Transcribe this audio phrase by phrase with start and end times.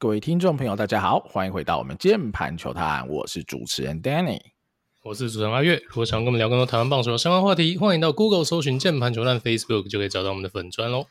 [0.00, 4.40] 各位听众朋友，大家好，欢迎回到我们键盘球探，我是主持人 Danny，
[5.02, 5.76] 我是主持人阿月。
[5.88, 11.04] 如果想跟我们聊更多台湾棒球的相关话题，欢迎到 Google 搜寻键盘球探 Facebook 就可以找到我们的粉专喽。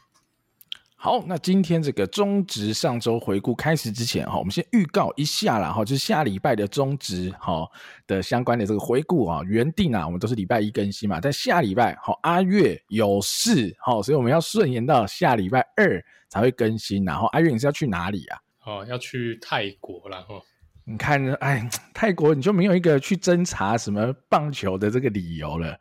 [0.95, 7.69] 好，那今天这个中职上周回顾开始之前哈，我们先预告一下啦哈，就是下礼拜的中职哈
[8.07, 17.05] 的相关的这个回顾啊，原定啊我们都是礼拜一更新嘛，但下礼拜哈阿月有事哈，所以我们要顺延到下礼拜二才会更新。
[17.05, 18.39] 然后阿月你是要去哪里啊？
[18.65, 20.41] 哦，要去泰国了哈。
[20.85, 25.79] 你看，哎，泰国你就没有一个去侦查什么棒球的这个理由了。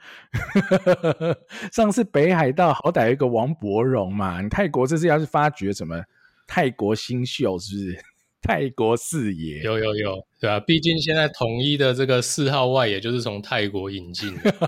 [1.72, 6.02] 上次北海道好歹有一个王柏荣嘛，你泰国这次要是发掘什么
[6.46, 8.04] 泰国新秀，是不是？
[8.40, 14.54] 泰国四爷有有有，对啊，毕竟现在统一的这个四号外也就是从泰国引进的。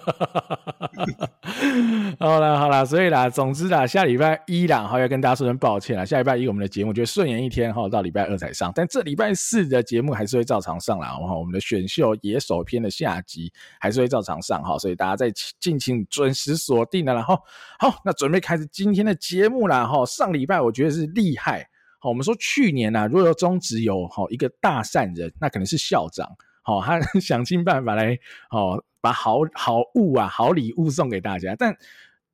[2.18, 6.04] 好了好了，所以啦，总之啦，下礼拜一啦，哈，要跟大家说声抱歉啦。
[6.04, 8.72] 下礼拜一我们的节目就顺延一天哈，到礼拜二才上。
[8.74, 11.08] 但这礼拜四的节目还是会照常上啦。
[11.08, 17.14] 哈，我们的选秀野手篇的下集还是会照常上哈，所以大家再敬请准时锁定了。
[17.14, 17.38] 然后
[17.78, 19.86] 好，那准备开始今天的节目啦。
[19.86, 21.68] 哈，上礼拜我觉得是厉害。
[22.00, 26.26] 好，我们说去年啊，如果中职有好一个大善人，那可能是校长。
[26.62, 31.54] 好，他 想尽办法来，好把好好物啊、好礼物送给大家。
[31.58, 31.76] 但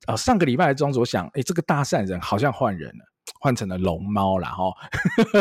[0.05, 3.05] 啊，上个礼拜的中职，我想，哎，这个大善人好像换人了，
[3.39, 4.47] 换成了龙猫了。
[4.47, 4.73] 哈，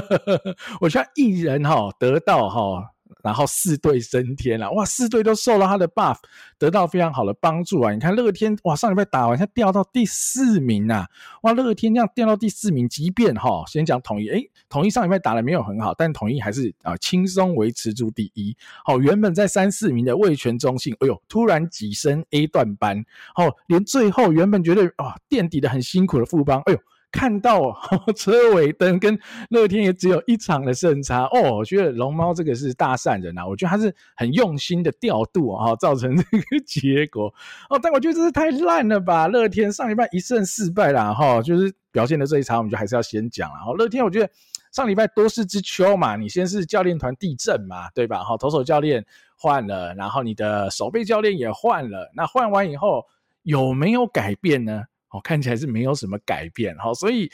[0.81, 2.93] 我希望一人哈得到哈。
[3.23, 4.85] 然后四队升天了，哇！
[4.85, 6.17] 四队都受到他的 buff，
[6.59, 7.93] 得到非常好的帮助啊！
[7.93, 11.07] 你看乐天，哇，上礼拜打完，他掉到第四名啊！
[11.43, 18.57] 哇，乐天这样掉到第四名，即便哈，先讲统一，诶，统一上礼拜打的没有很好，但统一还是啊轻松维持住第一。
[18.85, 23.05] 好，原本在三四名的味全中信，哎呦，突然跻身 A 段班，
[23.35, 26.79] 好，连最后原本觉得啊垫底的很辛苦的富邦，哎呦。
[27.17, 27.75] 看到
[28.15, 37.33] 车尾灯跟乐天也只有一场的胜差哦，我觉得龙猫这个是大善人啊，我觉得他是很用心的调度啊，造成这个结果
[37.71, 39.29] 哦，但我觉得这是太烂了吧！
[39.29, 43.73] 乐天上礼拜一胜四败啦，哈，就是表现的这一场，我们就还是要先讲了哈。
[43.73, 44.31] 乐天我觉得
[44.71, 48.23] 上礼拜多事之秋嘛，你先是教练团地震嘛，对吧？
[48.23, 49.03] 哈，投手教练
[49.39, 53.05] 换了，然后你的守备教练也换了，那换完以后
[53.43, 54.85] 有没有改变呢？
[55.17, 57.31] 哦，看起来是没有什么改变，哈，所以，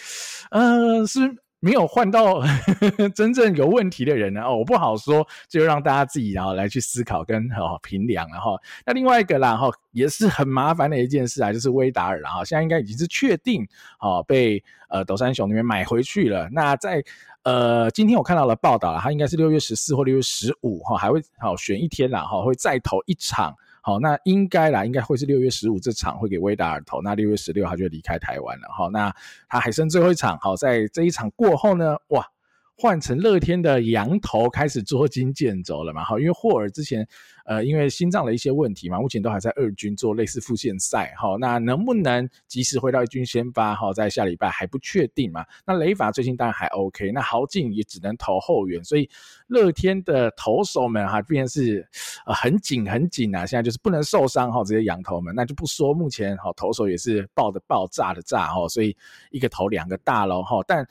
[0.50, 1.20] 呃，是
[1.60, 2.46] 没有换到呵
[2.98, 4.42] 呵真正有问题的人呢。
[4.42, 13.66] 哦，我不好说，就让大家自己然后来去思考跟哦评量，然后那另外一个啦，哈，也是很麻烦的一件事啊，就是威达尔，然后现在应该已经是确定，
[14.00, 16.48] 哦，被呃斗山熊那边买回去了。
[16.50, 17.02] 那在
[17.44, 23.54] 呃今天我看到了报道了，他应该是六月十四或六月十五，哈，还会好选一天啦，哈，会再投一场。
[23.82, 28.68] 好，那应该啦，应该会是六月十五这场会给威达尔投，那六月十六他就离开台湾了。
[28.74, 29.14] 好，那
[29.48, 32.26] 他还剩最后一场，好，在这一场过后呢，哇。
[32.74, 36.02] 换成乐天的羊头开始捉襟见肘了嘛？
[36.02, 37.06] 哈，因为霍尔之前
[37.44, 41.14] 呃因为心脏的一些问题嘛，目前都还在二军做类似复线赛。
[41.16, 43.74] 好，那能不能及时回到一军先发？
[43.74, 45.44] 好，在下礼拜还不确定嘛。
[45.66, 49.08] 那雷法最近当然还 OK，那豪进也只能投后援，所以
[49.46, 51.86] 乐天的投手们哈，毕竟是
[52.26, 53.44] 呃很紧很紧啊。
[53.46, 55.92] 现在就是不能受伤哈，这些洋投们那就不说。
[55.94, 58.96] 目前好投手也是爆的爆炸的炸哈，所以
[59.30, 60.86] 一个投两个大喽哈，但。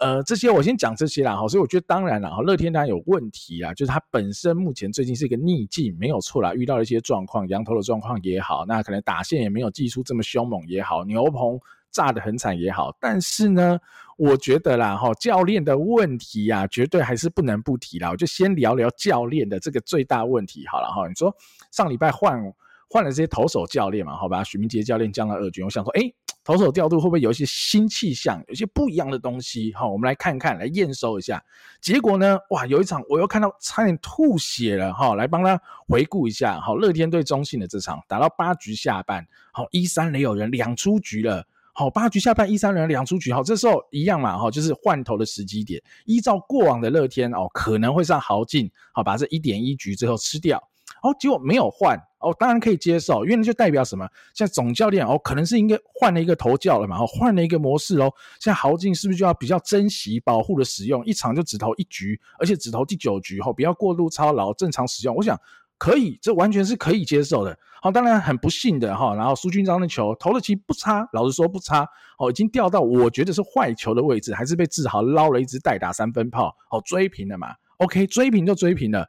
[0.00, 11.58] 呃，这些我先讲这些啦，哈，所以我觉得当然了，哈，乐天当然有问题啊，就是他本身目前最近是一个逆境，没有错啦，遇到了一些状况，洋投的状况也好，那可能打线也没有技术这么凶猛也好，牛棚
[11.90, 13.76] 炸得很惨也好，但是呢，
[14.16, 21.34] 我觉得啦，哈，教练的问题呀，绝对还是不能不提啦，我就先聊聊教练的这个最大问题好了哈，你说
[21.72, 22.40] 上礼拜换
[22.88, 26.14] 换了这些投手教练嘛，好吧，许明杰教练降到二军，我想说，诶
[26.48, 29.70] 投手调度会不会有一些新气象，有些不一样的东西？
[29.74, 31.44] 好，我们来看看，来验收一下。
[31.78, 32.38] 结果呢？
[32.48, 35.14] 哇，有一场我又看到差点吐血了哈！
[35.14, 36.58] 来帮他回顾一下。
[36.58, 41.46] 好，乐天对中信的这场打到八局下半，好，一三垒有人两出局了。
[41.74, 45.82] 好，八局下半一三垒两出局，好，这时候一样嘛，哈，就是换投的时机点。
[46.06, 50.56] 依照过往的乐天哦，可能会上豪进，好，把这一点一局最后吃掉。
[51.02, 54.08] 哦，结果没有换哦，当然可以接受，因为那就代表什么？
[54.34, 58.12] 现在总教练哦，可能是应该换了一个头教了嘛，哦，换了一个模式哦。
[58.40, 65.14] 现在豪进是不是就要比较珍惜、保护的使用，一场就只投一局，而且只投第九局后，不要过度操劳，正常使用。
[65.14, 65.38] 我想
[65.78, 67.56] 可以，这完全是可以接受的。
[67.80, 71.88] 好，当然很不幸的哈，然后苏军章的球投的其实不差，老实说不差
[72.18, 77.54] 哦，已经掉到我觉得是坏球的位置，还是被志豪捞了一支代打三分炮，哦，追平了嘛。
[77.76, 79.08] OK，追平就追平了。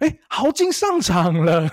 [0.00, 1.68] 哎，豪进上场了，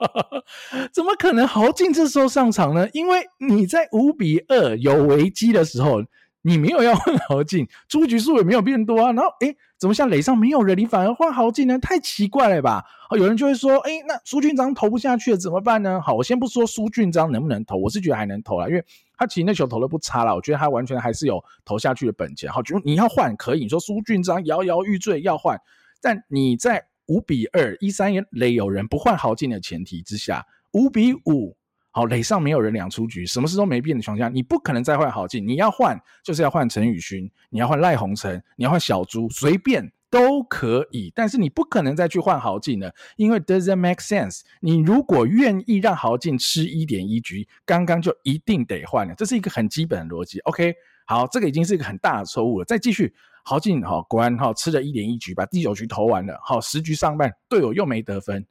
[0.92, 2.88] 怎么可能豪进这时候上场呢？
[2.92, 6.02] 因为你在五比二有危机的时候，
[6.42, 9.12] 你没有要换豪进，出局数也没有变多啊。
[9.12, 11.78] 然后，诶，怎么像垒上没有人，你反而换豪进呢？
[11.78, 12.84] 太奇怪了吧？
[13.10, 16.00] 哦，有人就会说，诶，那苏俊章投不下去了怎么办呢？
[16.00, 18.84] 好，我先不说苏俊章能不能投，我是觉得还能投啦，因为
[19.16, 22.52] 他其实那球投的不差啦，我觉得他完全还是有投下去的本钱。
[22.52, 25.58] 好，就你要换可以，你说苏俊章摇摇欲坠要换，
[26.02, 31.56] 但你在五比二一三垒有人不换豪进的前提之下，五比五。
[31.90, 35.44] 好，垒上没有人两出局，什么事都没变的情况下，你不可能再换豪进。
[35.44, 41.12] 你要换就是要换陈宇勋，你要换赖鸿诚，你要换小猪，随便都可以。
[41.12, 44.42] 但是你不可能再去换豪进了，因为 doesn't make sense。
[44.60, 50.38] 你如果愿意让豪进吃一点一局，刚刚就一定得换了，这是一个很基本的逻辑。
[50.40, 50.72] OK，
[51.10, 52.64] 好，这个已经是一个很大的错误了。
[52.64, 53.12] 再继续，
[53.42, 56.38] 豪进好，果然好吃了一点一局，把第九局投完了。
[56.40, 58.46] 好，十局上半，队友又没得分。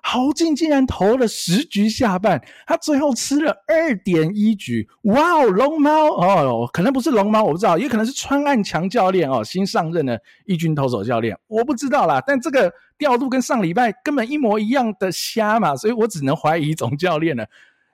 [0.00, 4.88] 豪进竟然投了十局下半，他最后吃了二点一局。
[5.02, 12.22] 哇哦，龙猫哦，可能不是龙猫，我不知道，也可能是川岸强教练哦，新上任的一军投手教练，我不知道啦。
[12.26, 17.46] 但这个调度跟上礼拜根本一模一样的瞎嘛，所以我只能怀疑总教练了。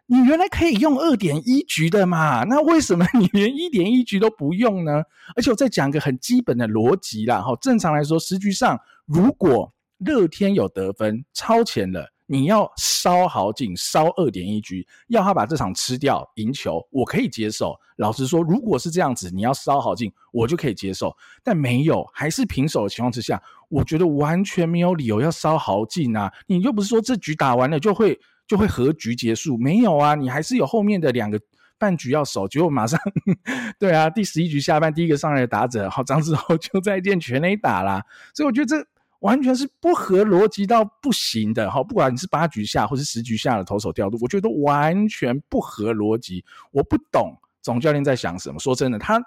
[0.07, 2.45] 你原来可以用二点一局的嘛？
[2.49, 5.03] 那为什么你连一点一局都不用呢？
[5.35, 17.75] 而且我再讲个很基本的逻辑啦，哈，正常来说，十局上如果乐天有得分超前了，你要烧好进烧二点一局，要他把这场吃掉赢球，我可以接受。
[17.97, 21.15] 老实说，如果是这样子，你要烧好进，我就可以接受。
[21.43, 23.41] 但没有，还是平手的情况之下，
[23.71, 26.31] 我觉得完全没有理由要烧好进啊！
[26.47, 31.41] 你又不是说这局打完了就会就会和局结束，没有啊，你还是有后面的两个
[31.79, 32.47] 半局要守。
[32.49, 32.99] 结果马上，
[33.79, 38.03] 对啊，第十一局下半第一个上来的打者，好，张志豪 就再见全垒打啦。
[38.35, 38.87] 所以我觉得这。
[39.21, 41.83] 完全是不合逻辑到不行的哈！
[41.83, 46.45] 不管你是八局下或是十局下的投手调度，我觉得都完全不合逻辑。
[46.71, 48.61] 我不懂总教练在想什么。
[48.61, 49.19] 说真的，他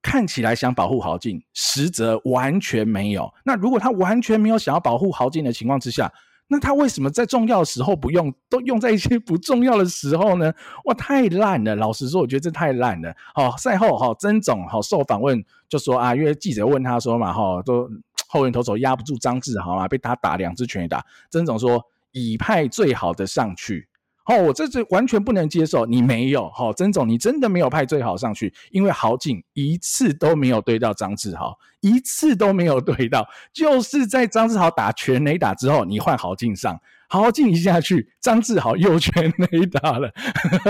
[0.00, 3.28] 看起来想保护豪进，实则完全没有。
[3.44, 6.12] 那如果他完全没有想要保护豪进的情况之下，
[6.52, 10.52] 那他为什么在重要的时候不用，都用在一些不重要的时候呢？
[10.84, 11.74] 哇，太烂了！
[11.74, 13.12] 老实说，我觉得这太烂了。
[13.34, 17.90] 好，赛后哈，曾总好受访问就说啊，因为记者问他说嘛，哈，都。
[18.28, 21.04] 后援投手压不住张志豪嘛，被他打两支全垒打。
[21.28, 23.86] 曾总说已派最好的上去，
[24.26, 25.84] 哦，我这是完全不能接受。
[25.84, 40.10] 你没有，好，曾总，你真的没有派最好上去，因为豪进一次都没有对到张志豪，一次都没有对到，就是在张志豪打全垒打之后，你换豪进上，豪进一下去，张志豪又全垒打了，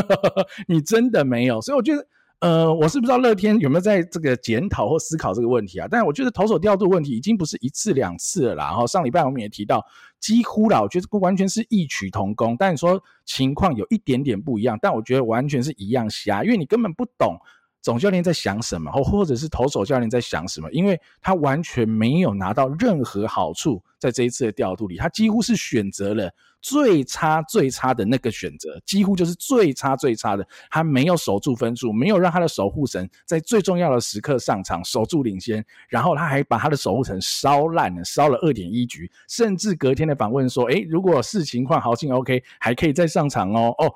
[0.68, 2.06] 你真的没有，所以我觉得。
[2.42, 5.86] 呃，我是不知道乐天有没有在这个检讨或思考这个问题啊？
[5.88, 8.64] 但我觉得投手调度问题已经不是一次两次了啦。
[8.64, 9.86] 然后上礼拜我们也提到，
[10.22, 12.56] 几乎啦，我觉得完全是异曲同工。
[12.56, 17.36] 但你说情况有一点点不一样，但我觉得完全是一样瞎，因为你根本不懂
[17.82, 26.32] 总教练在想什么，或或者是投手教练在想什么，因为他完全没有拿到任何好处，在这一次的调度里，他几乎是选择了。
[26.62, 30.46] 最差最差的那个选择，几乎就是最差最差的。
[30.70, 43.92] 他没有守住分数，没有让他的守护神在最重要的时刻上场守住领先，然后他还把他的守护神烧烂了，烧了二点一局，甚至隔天的访问说：“诶，如果是情况豪进 OK，还可以再上场哦。”哦，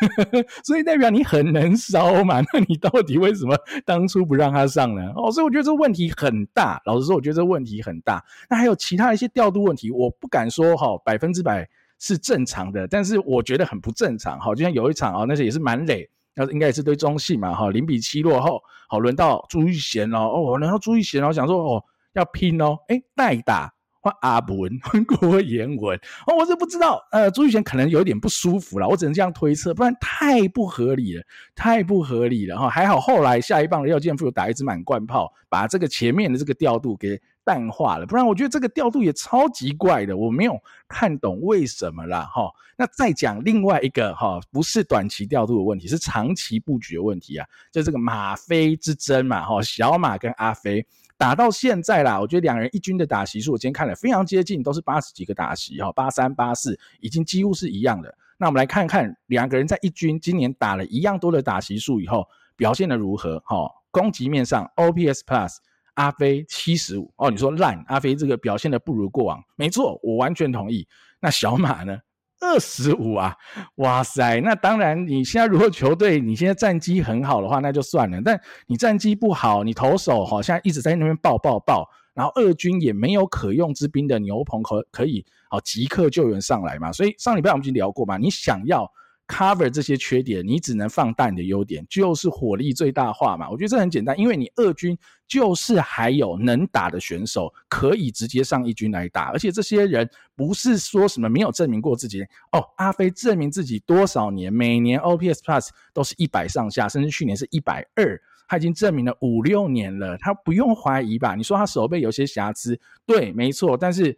[0.64, 2.40] 所以代表你很能烧嘛？
[2.52, 3.54] 那你到底为什么
[3.84, 5.12] 当初不让他上呢？
[5.14, 6.80] 哦，所以我觉得这问题很大。
[6.86, 8.24] 老实说，我觉得这问题很大。
[8.48, 11.68] 那还有其他一些调度问题，我不敢说哈百分之百。
[11.98, 14.38] 是正常的，但是我觉得很不正常。
[14.38, 17.54] 好，就像有一场啊，那些也是满垒，那应该也是对中戏嘛。
[17.54, 31.22] 哈，零比七落后，好，轮到朱玉贤哦，哦，轮到朱玉贤，哦想说哦，要拼哦，诶，代打换阿文换郭彦文，哦，我是不知道，呃，朱玉贤可能有点不舒服了，我只能这样推测，不然太不合理了，
[31.54, 32.68] 太不合理了哈。
[32.68, 37.20] 还好后来下一棒的廖健富有打一支满贯炮，把这个前面的这个调度给。
[37.46, 42.50] 淡化了，不然我觉得这个调度也超级怪的，我没有看懂为什么啦哈。
[42.76, 50.84] 那再讲另外一个哈，不是短期调度的问题，是长期布局的问题啊，就这个马飞之争嘛哈，小马跟阿飞
[51.16, 58.12] 打到现在啦，我觉得两人一军的打席数，我今天看了非常接近，都是八十几个打席哈，八三八四，已经几乎是一样的。
[58.38, 62.26] 那我们来看看两个人在一军今年打了一样多的打席数以后，
[62.56, 63.70] 表现得如何哈？
[63.92, 65.58] 攻击面上，OPS Plus。
[65.96, 70.88] 阿飞七十五哦，你说烂，阿飞这个表现的不如过往，没错，我完全同意。
[71.20, 71.98] 那小马呢？
[72.38, 73.34] 二十五啊，
[73.76, 74.42] 哇塞！
[74.42, 78.20] 那当然，你现在如果球队你现在战绩很好的话，那就算了。
[78.22, 86.92] 但你战绩不好，你投手好像一直在那边爆爆爆，然后二军也没有可用之兵的牛棚可可以好即刻救援上来嘛？
[86.92, 88.86] 所以上礼拜我们已经聊过嘛，你想要
[89.26, 93.50] cover 这些缺点，你只能放大你的优点，就是火力最大化嘛。
[93.50, 102.64] 我觉得这很简单，因为你二军就是还有能打的选手，可以直接上一军来打，而且这些人不是说什么没有证明过自己哦。
[102.76, 111.34] 阿飞证明自己多少年，每年 OPS Plus 都是一百上下，甚至去年是一百二，他已经证明了五六年了，他不用怀疑吧？
[111.34, 114.16] 你说他手背有些瑕疵，对，没错，但是。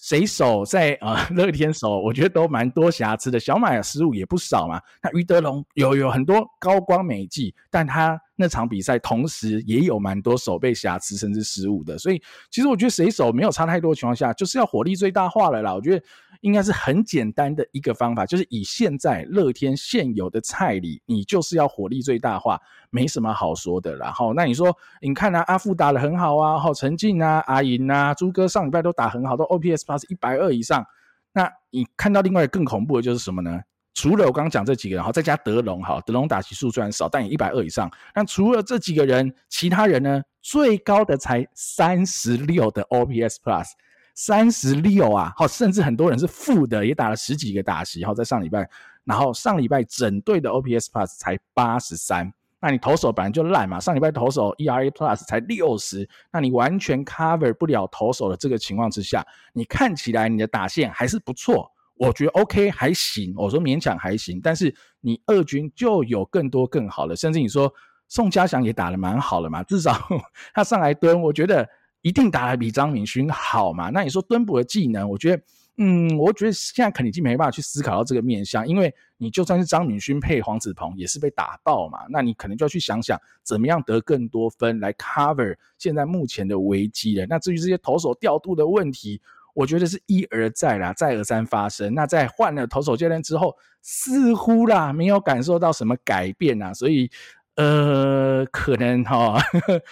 [0.00, 1.16] 谁手在呃？
[1.30, 3.38] 乐天手，我觉得都蛮多瑕疵的。
[3.38, 4.80] 小马的失误也不少嘛。
[5.02, 11.98] 那于德龙有有很多高光美技，但他那场比赛同时也有蛮多手背瑕疵甚至失误的。
[11.98, 15.74] 所以其实我觉得谁手没有差太多的情况下，就是要火力最大化了啦。
[15.74, 16.04] 我觉得。
[16.40, 23.94] 应该是很简单的一个方法，就是以现在乐天现有的菜里，你就是要火力最大化，没什么好说的。
[23.96, 30.84] 然后，那你说，你看啊，阿富打得很好啊，好陈进啊，阿银啊，朱哥上礼拜都打很好，都 OPS plus 一百二以上。
[31.32, 33.60] 那你看到另外更恐怖的就是什么呢？
[33.92, 37.90] 除了我刚刚讲这几个人，好，再加德龙，好，德龙打击数虽然少，但也一百二以上。
[38.14, 43.72] 那除了这几个人，其他人呢，最高的才三十六的 OPS plus。
[44.14, 48.68] 三十六啊，好，甚至很多人是负的，也打了十几个打席，好，在上礼拜，
[49.04, 67.72] 然后上礼拜整队的 OPS Plus 才八十三，那你投手本来就烂嘛，上礼拜投手 ERA Plus 才六十，那你完全 cover 不了投手的这个情况之下，你看起来你的打线还是不错，我觉得 OK 还行，我说勉强还行，但是你二军就有更多更好的，甚至你说
[68.08, 69.96] 宋家祥也打得蛮好的嘛，至少
[70.52, 71.66] 他上来蹲，我觉得。
[72.02, 73.90] 一定打得比张敏勋好嘛？
[73.90, 75.42] 那你说蹲捕的技能，我觉得，
[75.76, 82.00] 嗯，我觉得现在肯定已经没办法去思考到这个面向，因为你就算是张敏勋配黄子鹏，也是被打爆嘛。
[82.08, 87.26] 那你可能就要去想想，怎么样得更多分来 cover 现在目前的危机了。
[87.28, 89.20] 那至于这些投手调度的问题，
[89.52, 91.92] 我觉得是一而再啦，再而三发生。
[91.92, 97.10] 那在换了投手教练之后，似乎啦没有感受到什么改变啊，所以
[97.56, 99.38] 呃，可能哈。
[99.38, 99.82] 呵呵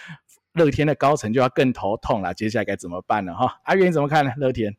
[0.59, 3.33] 乐天的高层就要更头痛了，接下来该怎么办呢？
[3.35, 4.33] 哈，阿元怎么看呢？
[4.37, 4.77] 乐天，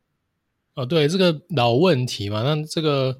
[0.74, 3.18] 哦，对，这个老问题嘛，那这个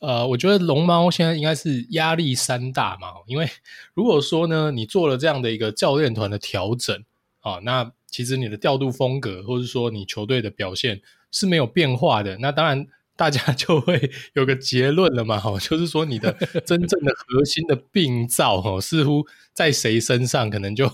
[0.00, 3.48] 呃，我觉得龙猫现在应该是压力山大嘛，因为
[3.94, 6.96] 如果说呢，你做了这样的一个教练团的调整
[7.40, 11.00] 啊、哦，那其实你的调度风格，或者说你球队的表现
[11.30, 16.32] 是没有变化的，那当然大家就会 有个结论了嘛，哈，就是说你的
[16.64, 20.90] 真正的核心的病灶，哈，似乎在谁身上，可能就。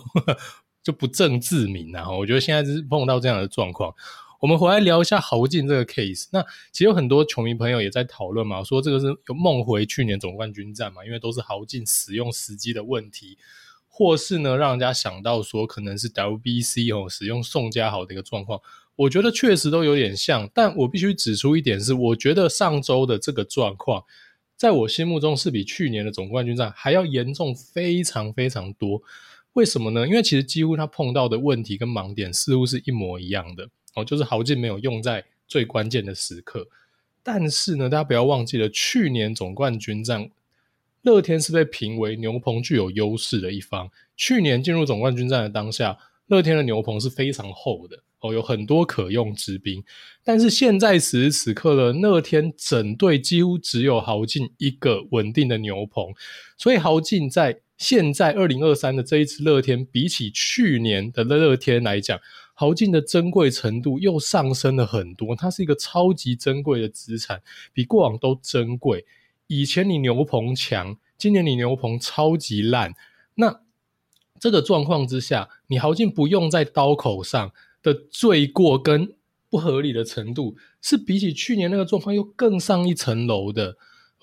[0.87, 2.09] 就不正自明啊！
[2.09, 3.93] 我觉得现在是碰到这样的状况。
[4.39, 6.29] 我们回来聊一下豪进这个 case。
[6.31, 6.41] 那
[6.71, 13.37] 其实有很多球迷朋友也在讨论嘛，说这个是有梦回去年总冠军战嘛，因为都是豪进使用时机的问题，
[13.89, 18.61] 或是呢让人家想到说可能是 WBC 哦使用宋家豪的一个状况。
[18.95, 24.05] 我觉得确实都有点像，但我必须指出一点是，我觉得上周的这个状况，
[24.57, 29.03] 在我心目中是比去年的总冠军战还要严重非常非常多。
[29.57, 30.07] 为什么呢？
[30.07, 36.69] 因为其实几乎他碰到的问题跟盲点似乎是一模一样的哦，就是豪进没有用在最关键的时刻。
[37.23, 40.31] 但是呢，大家不要忘记了，去年总冠军战，
[41.01, 43.91] 乐天是被评为牛棚具有优势的一方。
[44.15, 45.97] 去年进入总冠军战的当下，
[46.27, 49.83] 乐天的牛棚是非常厚的哦，有很多可用之兵。
[50.23, 56.13] 但是现在此时此刻的乐天整队几乎只有豪进一个稳定的牛棚，
[56.59, 57.61] 所以豪进在。
[57.77, 62.19] 现在二零二三的这一次乐天，比起去年的乐天来讲，
[62.55, 65.37] 豪进的珍贵程度又上升了很多。
[65.37, 67.43] 它是一个超级珍贵的资产，
[67.73, 69.05] 比过往都珍贵。
[69.47, 72.95] 以前你牛棚强，今年你牛棚超级烂。
[73.35, 73.61] 那
[74.41, 77.53] 这个状况之下，你豪进不用在刀口上
[77.83, 79.15] 的罪过跟
[79.49, 83.77] 不合理的程度，是比起去年那个状况又更上一层楼的。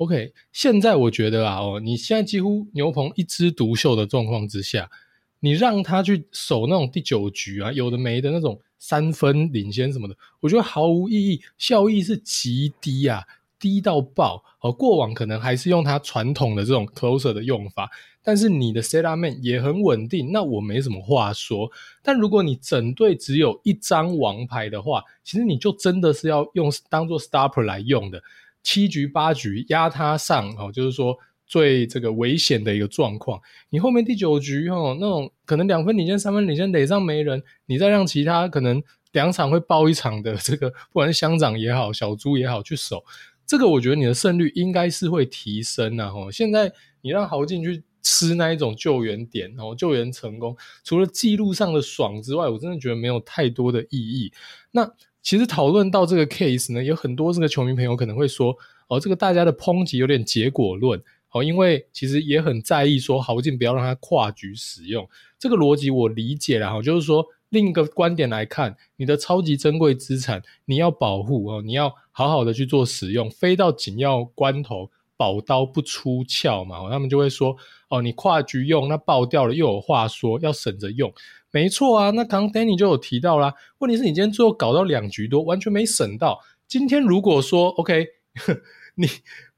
[0.04, 4.92] OK，现在我觉得啊，哦，你现在几乎牛棚一枝独秀的状况之下，
[5.40, 13.24] 你让他去守那种第九局啊，有的没的那种三分领先什么的，我觉得毫无意义，效益是极低啊，
[13.58, 14.44] 低到爆。
[14.60, 17.90] 哦，过往可能还是用他传统的这种 closer 的用法，
[18.22, 21.72] 但是你的 setup man 也很稳定，那我没什么话说。
[22.02, 28.22] 但如果你整队只有一张王牌的话，其实你就真的是要用当做 stopper 来用的。
[28.64, 31.16] 七局八局压他上哦，就是说
[31.46, 33.40] 最这个危险的一个状况。
[33.70, 43.04] 你后面第九局哦，那种可能两分领先、三分领先，垒上没人，你再让其他可能两场会爆一场的这个，不管是乡长也好、小猪也好去守，
[43.46, 46.32] 这个我觉得你的胜率应该是会提升的哦。
[46.32, 54.32] 现在你让豪进去吃那一种救援点，然后救援成功，除了记录上的爽之外，我真的觉得没有太多的意义。
[54.72, 54.90] 那
[55.24, 58.56] 其实讨论到这个 case 呢，有很多这个球迷朋友可能会说，
[58.90, 61.02] 哦，这个大家的抨击有点结果论，
[61.32, 67.26] 哦，因为其实也很在意说豪进不要让他跨局使用，这个逻辑我理解了哈，就是说。
[67.54, 77.56] 另一个观点来看，你的超级珍贵资产，你要保护哦，你要好好的去做使用，非到紧要关头，宝刀不出鞘嘛，他们就会说，
[77.90, 81.14] 哦，你跨局用，那爆掉了又有话说，要省着用，
[81.54, 82.10] 没错啊。
[82.10, 86.42] 那刚 Danny 就有提到啦，问题是你今天最后搞到两局多，完全没省到。
[86.68, 88.08] 今天如果说 OK，
[88.96, 89.08] 你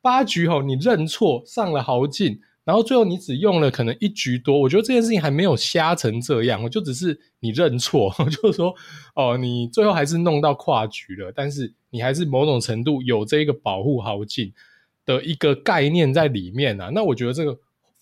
[0.01, 2.41] 八局吼，你认错上了豪进。
[2.65, 8.73] 然后最后你只用了可能一局多，我觉得这件事情还没有瞎成这样，我就只是你认错， 就是说
[9.13, 14.51] 哦，你最后还是弄到跨局了，但是你还是某种程度有这个保护豪进
[15.05, 16.89] 的一个概念在里面啊。
[16.91, 17.55] 那我觉得这个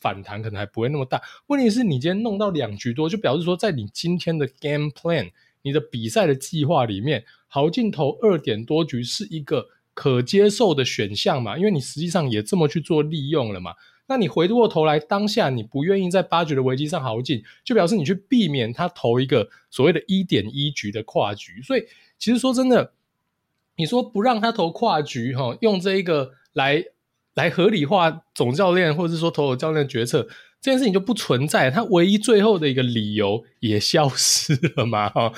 [0.04, 1.22] 反弹可能还不会那么大。
[1.48, 5.32] 问题是你今天弄到两局多，就表示说在你今天的 game plan，
[5.62, 11.58] 你的比赛的计划里面，豪进投二点多局是一个可接受的选项嘛？
[11.58, 13.74] 因为你实际上也这么去做利用了嘛。
[14.06, 21.62] 那你回过头来，当下你不愿意在八局的危机上豪进，就表示你去避免他投一个所谓的一点一局的跨局。
[21.62, 21.86] 所以，
[22.20, 22.92] 其实说真的，
[23.78, 26.84] 你说不让他投跨局，哈，用这一个来
[27.36, 30.28] 来合理化总教练或者是说投手教练的决策，
[30.62, 31.72] 这件事情就不存在。
[31.72, 35.32] 他唯一最后的一个理由也消失了嘛，哈。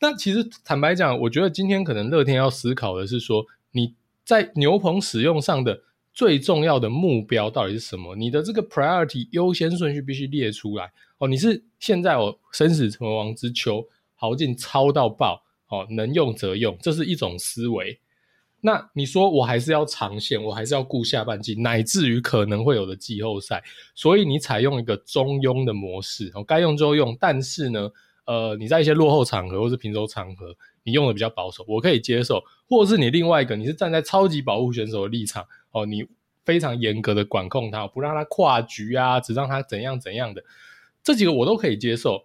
[0.00, 5.82] 那其实坦白讲，我觉得今天可能乐天要思考的是说，你在牛棚使用上的。
[6.16, 8.16] 最重要的目标到底是什么？
[8.16, 11.28] 你的这个 priority 优先顺序必须列出来哦。
[11.28, 18.00] 你是现在哦，生死存亡之秋，豪进超到爆哦，能用则用，这是一种思维。
[18.66, 23.62] 那你说我还是要长线，我还是要顾下半季，乃至于可能会有的季后赛，
[23.94, 27.16] 所以你采用一个中庸的模式哦，该用就用。
[27.20, 27.88] 但是呢，
[28.24, 32.42] 呃，你在一些落后场合或是平手场合，你用的比较保守，我可以接受。
[32.68, 35.46] 或者是你另外一个，你是站在超级保护选手的立场。
[35.70, 36.04] 哦，你
[36.44, 40.42] 非常严格的管控他，不让他跨局啊，只让他怎样怎样的，
[41.04, 42.24] 这几个我都可以接受。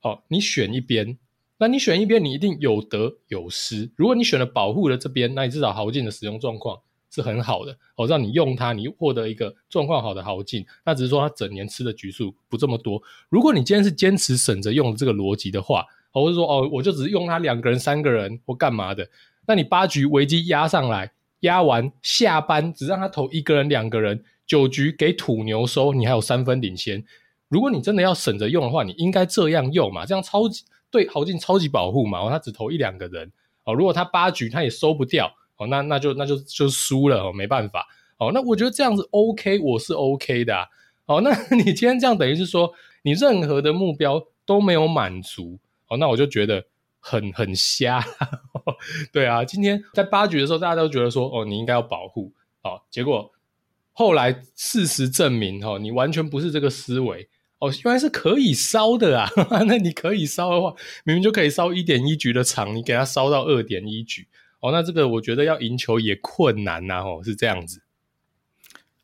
[0.00, 1.18] 哦，你选一边，
[1.62, 3.88] 那你选一边，你一定有得有失。
[3.94, 6.76] 如果你选了保护的这边，那你至少豪进的使用状况
[7.08, 7.78] 是很好的。
[7.94, 13.00] 哦，让你用它，你获得一个状况好的豪进，那只是说他整年吃的局数不这么多。
[13.28, 19.08] 如果你今天是坚持省着用这个逻辑的话，或者说哦，我就只是用他两个人、三个人或干嘛的，
[19.46, 21.12] 那你八局危机压上来。
[21.42, 27.04] 压完下班，只让他投一个人、两个人，九局给土牛收，你还有三分领先。
[27.48, 32.20] 如果你真的要省着用的话，你应该这样用嘛，这样超级对豪进超级保护嘛。
[32.20, 33.32] 哦，他只投一两个人
[33.64, 38.30] 哦，如果他八局他也收不掉哦，那那就那就就输了哦，没办法哦。
[38.32, 40.66] 那我觉得这样子 OK，我是 OK 的啊。
[41.06, 46.66] 哦，那 你今天这样等于是说你任何的目标都没有满足哦，那我就觉得。
[47.04, 48.00] 很很瞎，
[49.12, 53.32] 对啊，今天在八局的时候，大家都觉得说，哦，你应该要保护，哦，结果
[53.92, 57.28] 后来事实证明，哦，你完全不是这个思维，
[57.62, 59.30] 哦，原来是可以烧的啊，
[59.68, 64.26] 那你可以烧的话，明明就可以烧一点一局的场，你给它烧到二点一局，
[64.58, 67.80] 哦，那这个我觉得要赢球也困难呐，哦，是这样子。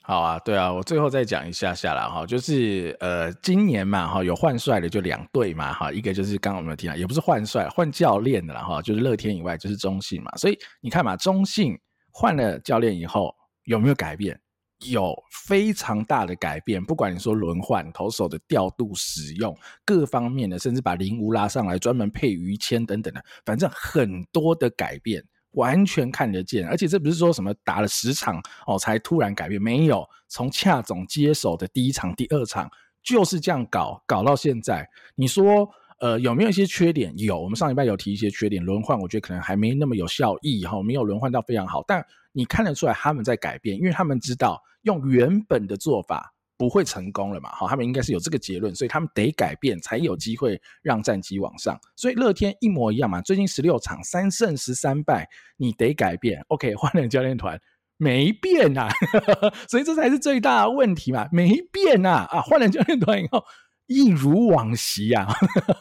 [0.00, 11.78] 好啊，对啊，我最后再讲一下下来哈，就是呃，今年嘛哈，有换帅的就两队嘛哈，一个就是刚刚我们提到，也不是换帅，换教练的了哈，就是乐天以外就是中信嘛，所以你看嘛，中信
[12.10, 13.32] 换了教练以后
[13.64, 14.40] 有没有改变？
[14.86, 15.14] 有
[15.46, 25.24] 非常大的改变，不管你说轮换投手的调度、使用各方面的，甚至把林吴拉上来专门配于谦等等的，反正很多的改变。
[25.52, 32.70] 完全看得见，而且这不是说什么打了十场哦才突然改变，没有，从恰总接手的第一场、第二场
[33.02, 34.86] 就是这样搞，搞到现在。
[35.16, 35.68] 你说
[36.00, 37.12] 呃有没有一些缺点？
[37.16, 46.34] 有，我们上礼拜有提一些缺点，轮换我觉得可能还没那么有效益哈，没有轮换到非常好，但你看得出来他们在改变，因为他们知道用原本的做法。
[46.60, 47.50] 不会成功了嘛？
[47.52, 51.78] 好，他们应该是有这个结论，所以他们得改变，才有机会让战绩往上。
[51.94, 56.44] 所以乐天一模一样嘛，最近十六场三胜十三败，你得改变。
[56.48, 57.56] OK，换了教练团
[57.96, 58.90] 没变呐、啊，
[59.70, 63.44] 所以这才是最大的问题嘛，没变呐啊，换了教练团以后
[63.86, 65.28] 一如往昔啊，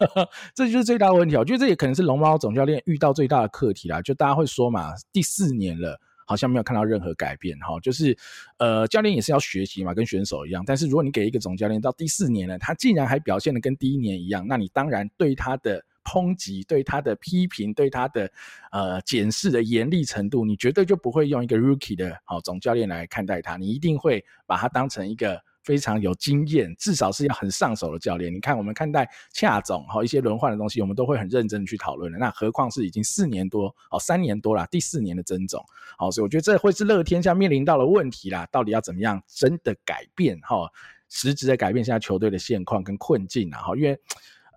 [0.54, 1.36] 这就是最大的问题。
[1.36, 6.00] 我觉得这也可能是龙猫总教练遇到最大的课题啦，就大家会说嘛，第四年了。
[6.28, 8.16] 好像没有看到任何改变哈，就是
[8.58, 10.62] 呃，教练也是要学习嘛，跟选手一样。
[10.66, 18.30] 但是如果你给一个总教练到第四年了，他竟然还表现的跟第一年一样，那你当然对他的抨击、对他的批评、对他的
[18.72, 28.34] 呃检视的严厉程度，你绝对就不会用一个 rookie 的好总教练来看待他，你一定会把他当成一个非常有经验，至少是要很上手的教练。
[28.34, 32.18] 你看，我们看待恰总哈一些轮换的东西，我们都会很认真的去讨论的。
[32.18, 35.62] 那何况是已经四年多哦，三年多了，第四年的曾总，
[35.98, 38.48] 好，所以我觉得这会是乐天下面临到的问题啦。
[38.50, 40.72] 到底要怎么样真的改变哈，
[41.10, 43.60] 实质的改变现在球队的现况跟困境啊？
[43.60, 44.00] 哈，因为。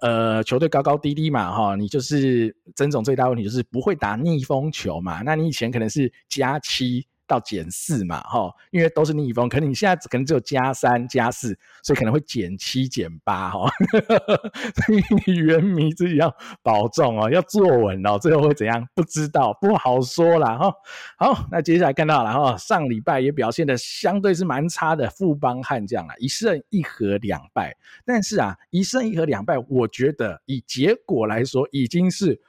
[0.02, 5.20] 呃，球队高高低低嘛，哈，你就是曾总最大问题就是不会打逆风球嘛。
[5.20, 7.06] 那你以前可能是加七。
[7.30, 13.70] 到减四嘛，哈，因为都是逆风，可能你现在可能只有加三加四，所以可能会减七减八，哈，
[14.74, 20.58] 所以你原迷自己要保重哦，要坐稳哦，最后会怎样不知道，不好说啦。
[20.58, 20.74] 哈。
[21.16, 32.40] 好，那接下来看到了哈，上礼拜也表现的相对是蛮差的，富邦悍将啊，一胜一和两败，但是啊，一胜一和两败，我觉得以结果来说已经是。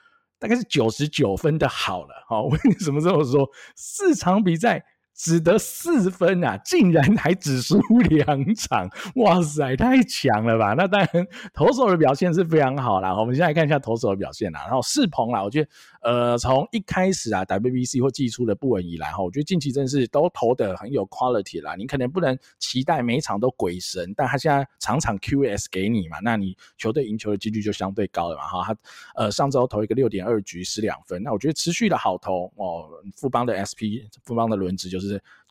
[0.42, 3.48] 大概是九十九分的好了，好，为什么这么说？
[3.76, 4.84] 四场比赛。
[5.14, 10.74] 只得四分啊，竟然还只输两场，哇塞，太强了吧！
[10.76, 13.16] 那当然，投手的表现是非常好啦。
[13.16, 14.62] 我们现在看一下投手的表现啦。
[14.62, 15.70] 然后世鹏啦，我觉得，
[16.02, 21.76] 呃，从一开始啊，WBC 或季初的不稳以来哈，我觉得近期真的是都投得很有 quality 啦。
[21.76, 28.44] 你可能不能期待每一场都鬼神，但他现在场场 QS 给你嘛，那你球队赢球的几率就相对高了嘛。
[28.48, 28.78] 哈，他
[29.16, 32.90] 呃上周投一个六点二局失两分，那我觉得持续的好投哦。
[33.16, 35.01] 富邦的 SP，富邦的轮值就。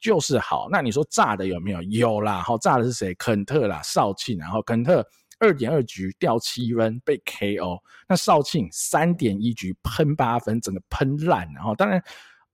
[0.00, 1.82] 就是好，那你说炸的有没有？
[1.82, 3.14] 有啦，好炸的是谁？
[3.14, 5.06] 肯特啦，少庆，然后肯特
[5.38, 12.02] 二点二局掉七分被 KO，那少庆三点一局喷八分，整个喷烂，然后当然，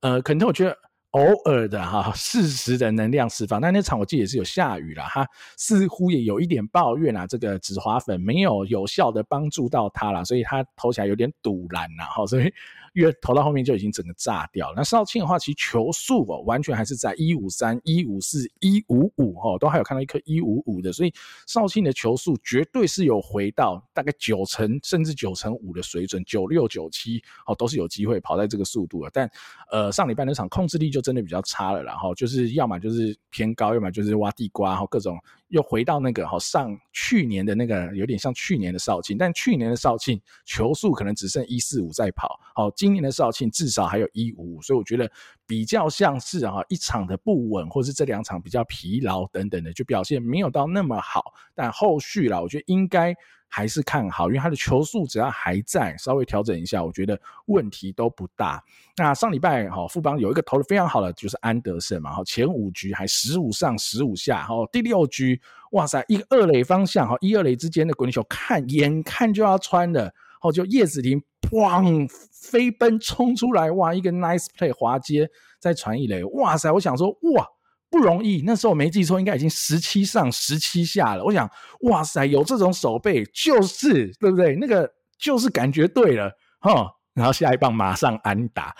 [0.01, 0.77] 呃，肯特我觉得
[1.11, 5.25] 偶尔的哈适时的能量释放，但那场我记得也是有下雨啦，他
[5.57, 12.53] 似乎也有一点抱怨啊，这个止滑粉没有有效的帮助到他啦，所以他投起来有点堵烂呐，哈，所以。
[12.97, 14.73] 因为投到后面就已经整个炸掉。
[14.75, 21.13] 那少庆的话，其实球速哦，完全还是在一五三、一五四、一五五哦，都还有看到一颗一五五的，所以
[21.45, 29.11] 少庆的球速绝对是有回到大概九成甚至九成五的水准，九六九七哦都是有机会跑在这个速度的。
[29.13, 29.29] 但
[29.71, 35.15] 呃上礼拜那场控制力就真的比较差了，然后就是要么就是偏高，要么就是挖地瓜，然后各种。
[35.49, 45.11] 又回到那个好上去年的那个有点像去年的少庆，但去年的少庆球速可能只剩一四五在跑，好，今今年的少庆至少还有一五五，所以我觉得
[45.45, 53.13] 比较像是哈一场的不稳，或是这两场比较疲劳等等的，就表现没有到那么好，但后续啦，我觉得应该。
[53.49, 58.61] 还是看好，因为他的球速只要还在，稍微调整一下，我觉得问题都不大。
[58.97, 65.39] 那上礼拜哈，富邦有一个投的非常好的，就是安德森嘛，哈，前五局还十五上十五下，哈，第六局，
[65.71, 70.13] 哇塞，一二垒方向，哈，一二垒之间的滚球，看眼看就要穿了，
[70.51, 72.07] 就叶子庭砰
[72.51, 75.29] 飞奔冲出来，哇，一个 nice play 滑接
[75.59, 77.47] 再传一垒，哇塞，我想说，哇。
[77.89, 81.23] 不容易，那时候我没记错，应该已经十七上十七下了。
[81.23, 81.49] 我想，
[81.83, 84.57] 哇塞，有这种手背，就是对不对？
[84.57, 86.29] 那个就是感觉对了，
[86.59, 86.85] 哈。
[87.13, 88.75] 然后下一棒马上安打，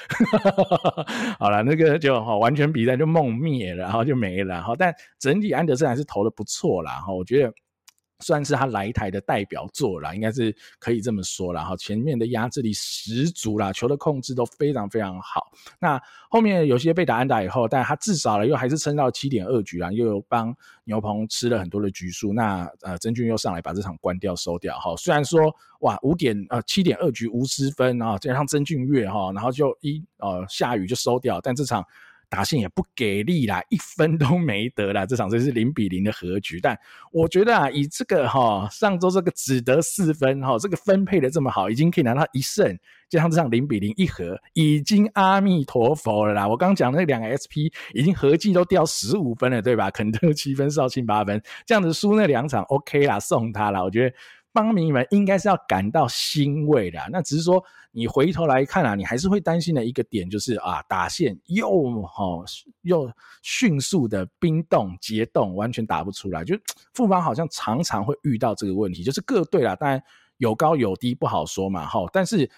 [1.39, 4.61] 好了，那个就完全比赛就梦灭了，然后就没了。
[4.61, 6.99] 哈，但整体安德森还是投的不错啦。
[6.99, 7.53] 哈，我觉得。
[8.19, 11.63] 算是他来台的代表作啦，应该是可以这么说啦。
[11.63, 15.51] 哈，前面的压制力十足啦，球的控制都非常非常好。
[15.79, 22.33] 那后面有些被打安打以后，但他至少了又还是撑到七点二局啦，又有帮牛棚吃了很多的局数。
[22.33, 24.77] 那呃，曾俊又上来把这场关掉收掉。
[24.79, 31.85] 哈，虽然说哇五点呃七点二局无失分啊，加上曾俊岳哈，然后就一呃下雨就收掉，但这场。
[32.29, 35.05] 打线也不给力啦，一分都没得啦。
[35.05, 36.59] 这场真是零比零的和局。
[36.59, 36.77] 但
[37.11, 42.77] 我觉得啊，以这个哈上周这个只得四分哈，这个分配的这么好，已经可以拿到一胜，
[43.09, 46.47] 加上这场零比零一和，已经阿弥陀佛了啦。
[46.47, 49.89] 我刚讲那两个 SP 已经合计都掉十五分了，对吧？
[49.91, 53.83] 肯德七分，绍兴八分，这样子输那两场 OK 啦，送他啦。
[53.83, 54.15] 我觉得。
[54.57, 61.69] 邦民们应该是要感到欣慰的，那只是说你回头来看啊，你还是会担心的一个点就是啊，打线又
[62.07, 62.43] 哈
[62.81, 63.07] 又
[63.43, 66.43] 迅速的冰冻结冻，完全打不出来。
[66.43, 66.57] 就
[66.95, 70.01] 复方好像常常会遇到这个问题，就是各队啦，当然
[70.37, 72.49] 有高有低不好说嘛，哈，但是。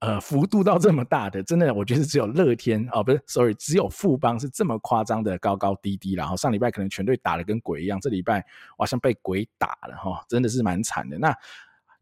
[0.00, 6.14] 呃，幅度到这么大的，真的，我觉得只有乐天哦，不是，sorry，只有富邦是这么夸张的高高低低。
[6.14, 8.44] 然后上礼拜可能全队打得跟鬼一样，这礼拜
[8.76, 11.18] 好像被鬼打了哈，真的是蛮惨的。
[11.18, 11.34] 那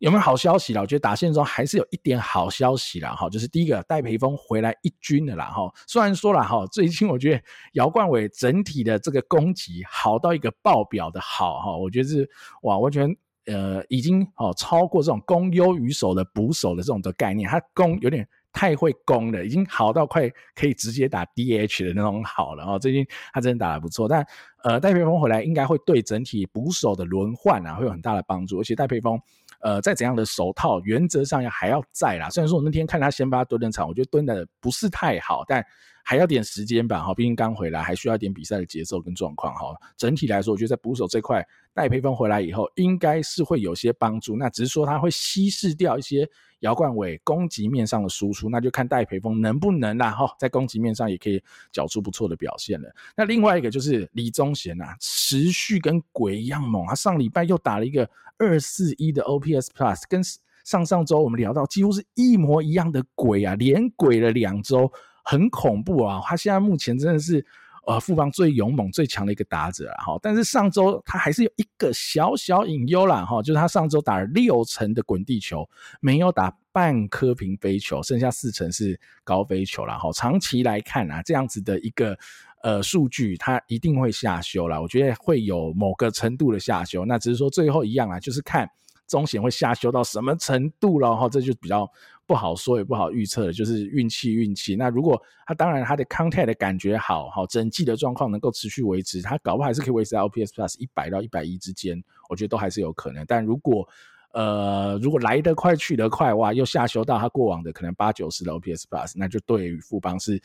[0.01, 0.81] 有没有好消息啦？
[0.83, 5.73] 我觉得打线中还是有一点好消息啦哈，就是第一个戴培峰回来一军的啦哈。
[5.87, 7.41] 虽然说了哈，最近我觉得
[7.75, 12.29] 姚冠伟整体的这个攻击好到一个爆表的好哈，我觉得是
[12.63, 13.17] 哇，完全。
[13.47, 22.79] 呃，已经哦超过这种攻优于守的捕手的这种的概念，他攻有点太会攻了，已经好到快可以直接打 DH 的那种好了哦。
[22.79, 24.27] 最近他真的打得不错，但
[24.63, 29.21] 呃戴培峰回来应该会对整体捕手的轮换啊会有很大的帮助，而且戴培峰。
[29.61, 32.29] 呃，再怎样的手套，原则上要还要在啦。
[32.29, 35.65] 虽然说我那天看他先发蹲的场，我觉得蹲的不是太好，但
[36.05, 37.01] 还要点时间吧。
[37.01, 39.53] 哈，毕竟刚回来，还需要一点比赛的节奏跟状况。
[39.55, 44.37] 哈，整体来说，我觉得在捕手这块，戴培峰回来以后，应该是会有些帮助。
[44.37, 46.29] 那只是说他会稀释掉一些
[46.61, 50.11] 姚冠纬攻击面上的输出，那就看戴培峰能不能啦。
[50.11, 52.89] 哈，在攻击面上也可以缴出不错的表现了。
[53.17, 58.09] 那另外一个就是李宗贤啊，持续跟鬼一样猛啊，上礼拜又打了一个。
[58.37, 60.21] 二四一的 OPS Plus 跟
[60.65, 64.91] 上上周我们聊到几乎是一模一样的鬼啊，连鬼了两周，
[65.25, 66.21] 很恐怖啊！
[66.25, 67.45] 他现在目前真的是
[67.87, 70.05] 呃富邦最勇猛最强的一个打者啊！
[70.05, 75.69] 哈，但是上周他还是有一个小小隐忧啦，哈，就是他上周打了六成的滚地球，
[76.01, 79.99] 没有打半颗平飞球，剩下四成是高飞球了。
[79.99, 82.17] 哈，长期来看啊，这样子的一个。
[82.63, 88.67] 呃，数据它一定会下修啦，我觉得会有某个程度的下修，那只是说最后一样啊，就是看
[89.07, 91.87] 中线会下修到什么程度了哈，这就比较
[92.27, 94.77] 不好说也不好预测的，就是运气运气。
[94.77, 103.25] 那如果他当然他的 contact 的感觉好，好整季的状况能够持续维持，他搞不好还是可以维持在 OPS Plus 一百到一百一之间，我觉得都还是有可能。
[103.27, 103.87] 但如果
[104.33, 110.43] 呃，如果来得快去得快，哇，又下修到他过往的可能八九十的 OPS Plus，那就对于富邦是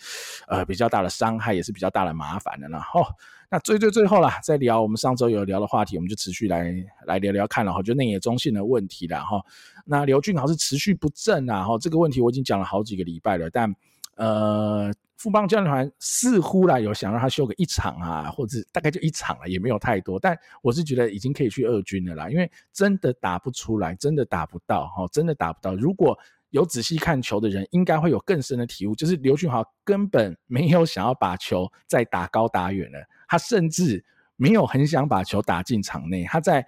[0.47, 2.79] 呃比较大的伤害，也是比较大的麻烦的了。
[2.81, 3.03] 吼，
[3.49, 6.73] 那最最最后啦，再聊我们上周有聊的话题，我们就持续来
[7.05, 9.41] 来聊聊看了哈，就内野中线的问题了哈。
[9.85, 13.75] 那刘俊豪是持续不振啊，哈，这个问题我已经讲了好几个礼拜了，但
[14.15, 14.93] 呃。
[15.19, 20.17] 富邦教练团似乎啦有想让他休个一场啊，或者大概就一场了，也没有太多。
[20.17, 25.75] 但我是觉得已经可以去二军了啦，因为真的打不出来，真的打不到哈，真的打不到。
[25.75, 26.17] 如果
[26.51, 34.03] 有仔细看球的人，应该会有更深的体悟，就是刘俊豪根本没有想要把球再打高打远了，他甚至
[34.35, 36.67] 没有很想把球打进场内，他在。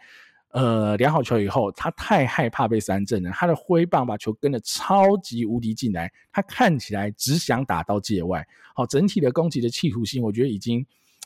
[0.53, 3.31] 呃，量好球以后，他太害怕被三振了。
[3.31, 8.45] 他的挥棒把球跟得超级无敌进来，他看起来只想打到界外。
[8.75, 10.85] 好，整体的攻击的企图心，我觉得已经，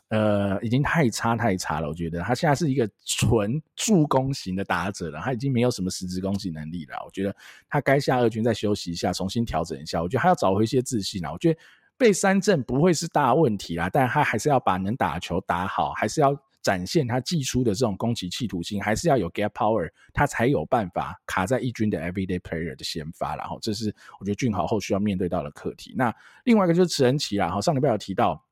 [0.09, 1.87] 呃，已经太差太差了。
[1.87, 6.95] 我觉得他现在是一个纯助攻型的打者了，他已经没有什么实质攻击能力了。
[7.03, 7.35] 我觉得
[7.67, 10.03] 他该下二军再休息一下，重新调整一下。
[10.03, 11.31] 我觉得他要找回一些自信了。
[11.31, 11.59] 我觉得
[11.97, 16.35] 被三振不会是大问题啦，但他还是要把能打球打好，还是要。
[16.65, 23.35] 展现他寄出的这种攻击企图心，还是要有 gap power，他才有办法卡在一军的 everyday player 的先发。
[23.35, 25.93] 然后，这是我觉得俊豪后续要面对到的课题。
[25.95, 26.11] 那
[26.43, 28.43] 另外一个就是池恩奇啦，好，上礼拜有提到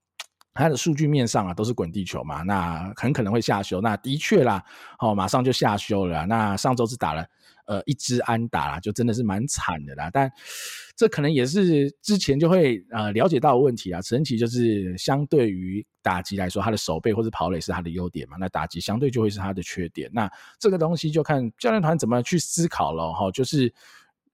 [0.53, 3.81] 他的数据面上啊都是滚地球嘛，那很可能会下修。
[3.81, 4.63] 那的确啦，
[4.99, 6.23] 好，马上就下修了。
[6.27, 7.25] 那上周是打了。
[7.65, 10.11] 呃，一支安打啦，就真的是蛮惨的啦。
[10.13, 10.29] 但
[10.95, 14.01] 这可能也是之前就会呃了解到的问题啊。
[14.01, 20.09] 神奇就是相对于打击来说，他的手背或者跑垒是他的优点嘛，那打击相对就会是他的缺点。
[20.13, 20.29] 那
[20.59, 23.73] 这个东西就看教练团怎么去思考了哈，就是。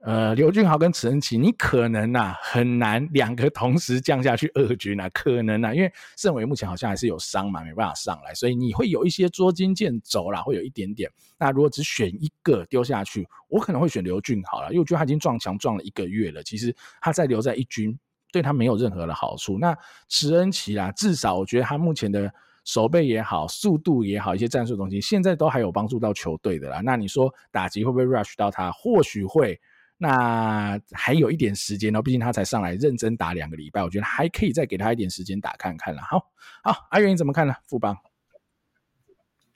[0.02, 11.12] 呃，刘俊豪跟池恩齐，你可能啊很难两个同时降下去二军啊，可能啊，因为胜伟目前好像还是有伤嘛，没办法上来，所以你会有一些捉襟见肘啦，会有一点点。
[11.38, 18.00] 那如果只选一个丢下去，我可能会选刘俊豪啦，因为我觉得他已经撞墙撞了一个月了，其实他再留在一军
[18.32, 19.58] 对他没有任何的好处。
[19.60, 22.34] 那池恩齐啦，至少我觉得他目前的
[22.64, 26.80] 守备也好，速度也好，一些战术东西，现在都还有帮助到球队的啦。
[26.82, 28.72] 那你说打击会不会 rush 到他？
[28.72, 29.60] 或许会。
[30.02, 36.02] 那还有一点时间哦，毕竟他才上来认真打两个礼拜，我觉得还可以再给他一点时间打看看了。
[36.02, 36.32] 好，
[36.64, 37.54] 好，阿元你怎么看呢？
[37.68, 37.98] 富邦，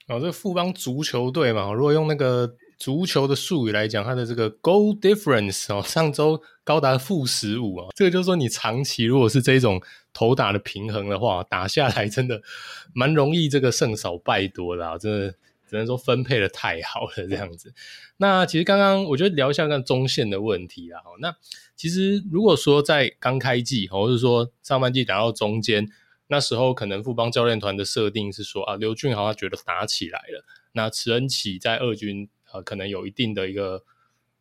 [0.06, 9.80] 哦，这富邦足球队嘛，如果用那个足球的术语来讲，它的这个 goal difference 哦，上周高达负十五啊，这个就是说你长期如果是这种
[10.12, 12.42] 投打的平衡的话，打下来真的
[12.92, 15.34] 蛮容易这个胜少败多的啊，真的。
[15.68, 17.72] 只能说分配的太好了，这样子。
[18.16, 21.00] 那其实刚刚我觉得聊一下那中线的问题啊。
[21.20, 21.34] 那
[21.76, 25.88] 其实如果说在刚开季，或者说上半季打到中间，
[26.28, 33.82] 那时候可能富邦教练团的设定是说啊，刘俊豪他觉得打起来了，那池恩启在二军呃可能有一定的一个。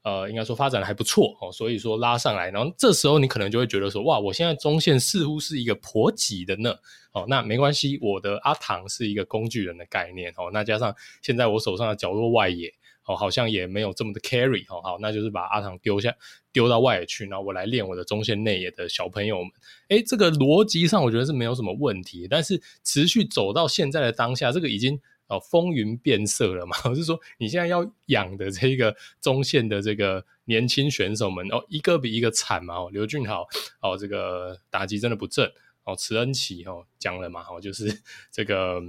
[0.04, 6.76] 呃，应该说发展的还不错哦，所以说拉上来，然后这时候你可能就会觉得说，哇，我现在中线似乎是一个颇挤的呢，
[7.14, 12.74] 哦，那没关系，我的阿唐是一个工具人的概念哦，那加上现在我手上的角落外野
[13.06, 16.14] 哦，好像也没有这么的 carry 哦，好，那就是把阿唐丢下
[16.52, 19.52] 丢到外野去，然后我来练我的中线内野的小朋友们，
[19.88, 26.76] 诶，这个逻辑上我觉得是没有什么问题，但是持续走到现在的当下，这个已经哦风云变色了嘛。
[26.86, 32.76] 我是说，你现在要养的这个中线的这个年轻选手们哦，一个比一个惨嘛。
[32.76, 33.48] 哦，刘俊豪
[33.82, 35.50] 哦，这个打击真的不正
[35.84, 38.82] 哦，池恩齐哦讲了嘛，哦就是这个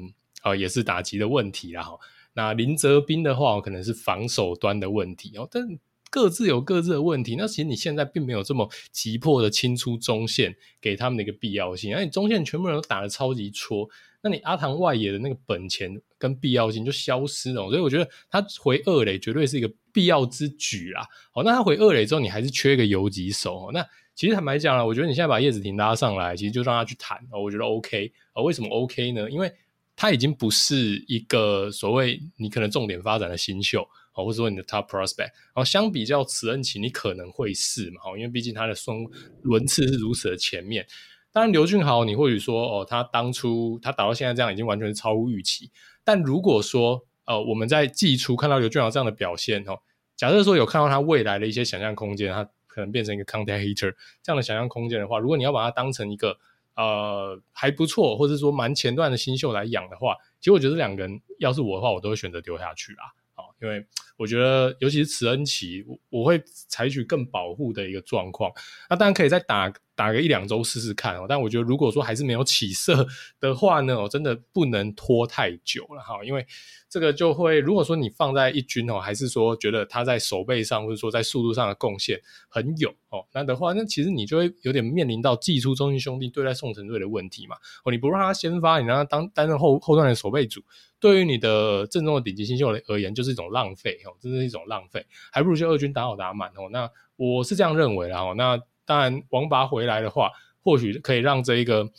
[0.43, 1.83] 哦也是打击的问题啦。
[1.83, 1.99] 哈，
[2.35, 5.79] 那林哲斌的话，可能是防守端的问题哦，但。
[6.11, 13.91] 各自有各自的问题，那其实你现在并没有这么急迫的清出中线给他们的一个必要性，而你中线全部人都打得超级戳，
[14.25, 21.07] 那你阿唐外野的那个本钱跟必要性就消失了，所以我觉得他回二垒绝对是一个必要之举啦。
[21.31, 28.43] 好，那他回二垒之后，你还是缺一个游击手，那其实坦白讲啦，我觉得你现在把叶子廷拉上来，其实就让他去谈，我觉得 OK 啊。
[28.43, 29.31] 为什么 OK 呢？
[29.31, 29.53] 因为
[29.95, 33.87] 他已经不是一个所谓你可能重点发展的新秀。
[34.17, 39.05] 或者说你的 top prospect，然后相比较慈恩奇，你可能会是嘛，因为毕竟他的双
[39.43, 40.87] 轮次是如此的前面。
[41.35, 45.73] 当然刘俊豪，你或许说哦，他当初他打到现在这样，已经完全是超乎预期。
[46.05, 49.81] 但如果说呃，我们在季初看到刘俊豪这样的表现哦，
[50.15, 53.93] 假设说有看到他未来的一些想象空间，他可能变成一个 contact hitter
[54.23, 56.39] 这样的想象空间的话，如果你要把他当成一个
[56.77, 63.51] 呃还不错，或者说蛮前段的新秀来养的话，其实我觉得这两个人要是我的话，我都会选择丢下去啊，哦。
[63.61, 63.85] 因为
[64.17, 68.53] 我觉得，尤其是慈恩奇，我我会采取更保护的一个状况。
[68.89, 71.27] 那当然可以再打打个一两周试试看哦。
[71.29, 73.07] 但我觉得，如果说还是没有起色
[73.41, 76.25] 的话呢，我真的不能拖太久了哈。
[76.25, 76.47] 因为
[76.89, 87.57] 这个就会，如果说你放在一军哦，还是说觉得他在守备上或者说在速度上的贡献很有哦，那的话，那其实你就会有点面临到祭出中信兄弟对待宋承瑞的问题嘛。
[87.85, 90.63] 哦，你不让他先发，你让他当担任后后段的守备组。
[91.01, 96.71] 对于你的阵中的顶级新秀而言，就是一种浪费哦，这是一种浪费，还不如就二军打好打满哦。
[96.71, 98.35] 那我是这样认为啦哦。
[98.35, 100.31] 那当然，王拔回来的话，
[100.63, 101.91] 或许可以让这一个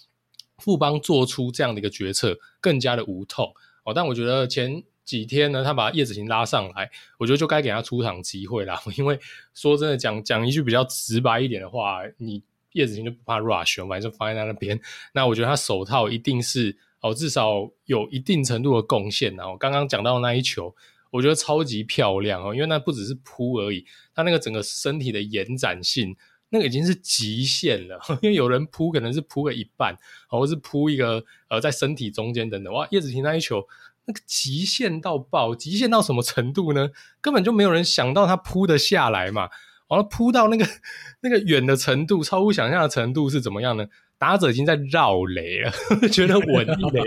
[0.58, 3.94] 富邦做出这样的一个决策更加的无痛哦。
[3.94, 8.82] 但我觉得前几天呢，他把叶子行拉上来，我觉得就该给他出场机会啦。
[8.98, 9.20] 因为
[9.54, 12.44] 说真的，讲讲一句比较直白一点的话，你
[12.74, 14.80] 叶子行就不怕 rush，反正放在他那边。
[15.14, 16.78] 那我觉得他手套一定是。
[17.02, 19.36] 哦，至少有一定程度的贡献。
[19.36, 20.76] 然后刚刚讲到那一球，
[21.12, 26.16] 我觉得超级漂亮哦，因为那不只是扑而已，他那个整个身体的延展性，
[26.56, 28.00] 那个已经是极限了。
[28.24, 29.98] 因为有人扑可能是扑个一半，
[30.30, 32.74] 或是扑一个呃在身体中间等等。
[32.74, 33.68] 哇，叶子廷那一球，
[34.06, 36.90] 那个极限到爆，极限到什么程度呢？
[37.20, 39.50] 根本就没有人想到他扑得下来嘛。
[39.90, 40.66] 完了扑到那个
[41.22, 43.86] 那个远的程度，超乎想象的程度是怎么样呢？
[44.26, 45.72] 打者已经在绕雷了，
[46.10, 47.00] 觉得稳一垒，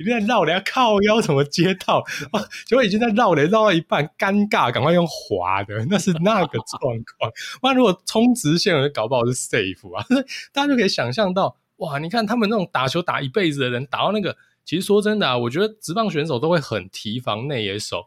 [0.00, 1.98] 已经在绕垒，靠腰怎么接到？
[2.32, 6.80] 啊，结果已经在绕雷绕到一半，尴尬，赶快用滑的， 那是那个状
[7.16, 7.30] 况。
[7.62, 10.04] 那如果冲直线，搞不好是 safe 啊。
[10.52, 18.06] 大家就可以想象到，哇，你看他们那种打球打一辈子的人，打到那个，其实说真的啊，我觉得职棒选手都会很提防内野手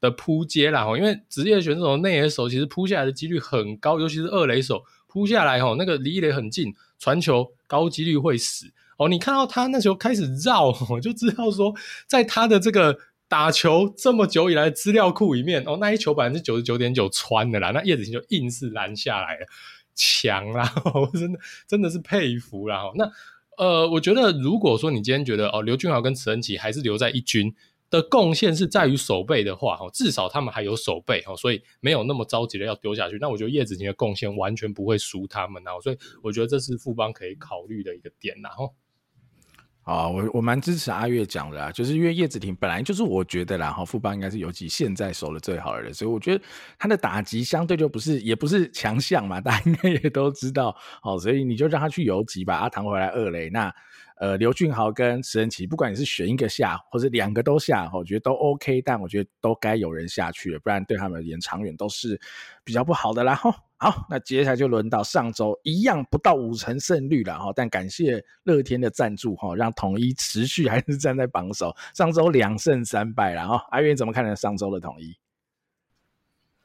[0.00, 4.84] 的扑接啦，因为职业选手内野手其实扑下来的几率很高，尤其是二垒手。
[5.14, 9.08] 扑下来吼，那个离一垒很近，传球高几率会死哦。
[9.08, 11.72] 你看到他那时候开始绕， 我就知道说，
[12.08, 12.98] 在他的这个
[13.28, 19.46] 打球这么久以来资料库里面，哦，那一球百分之九十九点九穿的啦，那叶子行就硬是拦下来了，
[19.94, 22.82] 强啦，我 真的真的是佩服啦。
[22.96, 23.08] 那
[23.56, 27.54] 呃，我觉得如果说你今天觉得哦，刘俊豪跟池恩齐还是留在一军。
[27.94, 33.18] 的贡献是在于守备的话，至少他们还有守备，所以没有那么着急的要丢下去。
[33.20, 38.74] 那我觉得叶子廷的贡献完全不会输他们，所以我觉得这是富邦可以考虑的一个点，然后，
[39.82, 46.44] 啊，我我蛮支持阿月讲的啊，就是因为叶子廷本来就是我觉得啦，哈，富邦应该是游击现在守的最好的人，所以我觉得
[46.76, 53.72] 他的打击相对就不是也不是强项嘛，大家应该也都知道，哦，所以你就让他去游击吧，阿唐回来二垒那。
[54.16, 62.18] 呃，刘俊豪跟池恩齐，不管你是选一个下，或者两个都下，我觉得都 OK，但我觉得都该有人下去了，不然对他们而言长远都是
[62.62, 63.34] 比较不好的啦。
[63.34, 71.74] 哈，好，那接下来就轮到上周一样不到五成胜率了哈，但感谢乐天的赞助哈，让统一持续还是站在榜首。
[71.92, 74.36] 上周两胜三败了哈，阿元怎么看呢？
[74.36, 75.12] 上周的统一？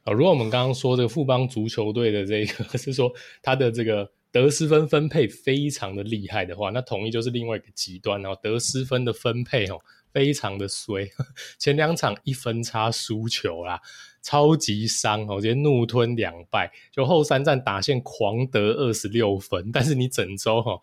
[0.04, 4.08] 啊，如果我们刚刚说这个富邦足球队的这个 是说他的这个。
[4.32, 8.36] 得失分分配非常的厉害的话，那统一就是另外一个极端哦。
[8.42, 9.80] 得失分的分配哦，
[10.12, 11.10] 非常的衰，
[11.58, 13.80] 前两场一分差输球啦，
[14.22, 20.80] 超级伤哦，直接怒吞两败，就后三战打线狂得二十六分， 但是你整周哈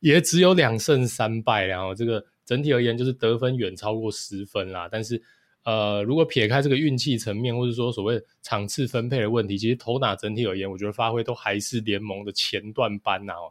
[0.00, 5.22] 也只有两胜三败，然后这个整体而言就是得分远超过十分啦，但是。
[5.64, 13.46] 呃，如果撇开这个运气层面，或者说所谓场次分配的问题，其实投打整体而言，我觉得发挥都还是联盟的前段班呐、啊。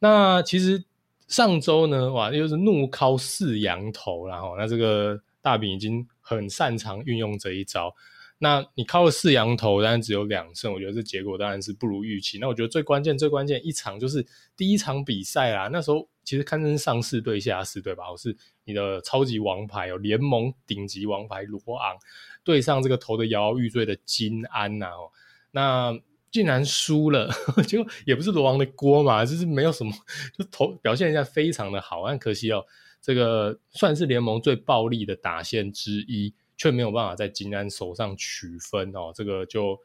[0.00, 0.84] 那其实
[1.28, 7.94] 上周呢，哇，又是怒敲四羊头，然后那这个大饼已经很擅长运用这一招。
[8.40, 12.38] 那你靠了四羊头，但是只有两胜，我觉得这结果当然是不如预期。
[12.38, 14.24] 那我觉得最关键、最关键一场就是
[14.56, 15.68] 第一场比赛啦。
[15.72, 18.10] 那时候其实堪称上市对下市，对吧？
[18.12, 21.96] 我是你的超级王牌哦，联盟顶级王牌罗昂
[22.44, 25.08] 对上这个投的摇摇欲坠的金安呐哦，
[25.52, 25.98] 那
[26.30, 27.30] 竟然输了，
[27.66, 29.90] 结果也不是罗昂的锅嘛，就是没有什么，
[30.38, 32.62] 就投表现一下非常的好，但可惜哦，
[33.00, 36.34] 这个算是联盟最暴力的打线之一。
[36.60, 39.78] 却没有办法在金安手上取分哦，这个就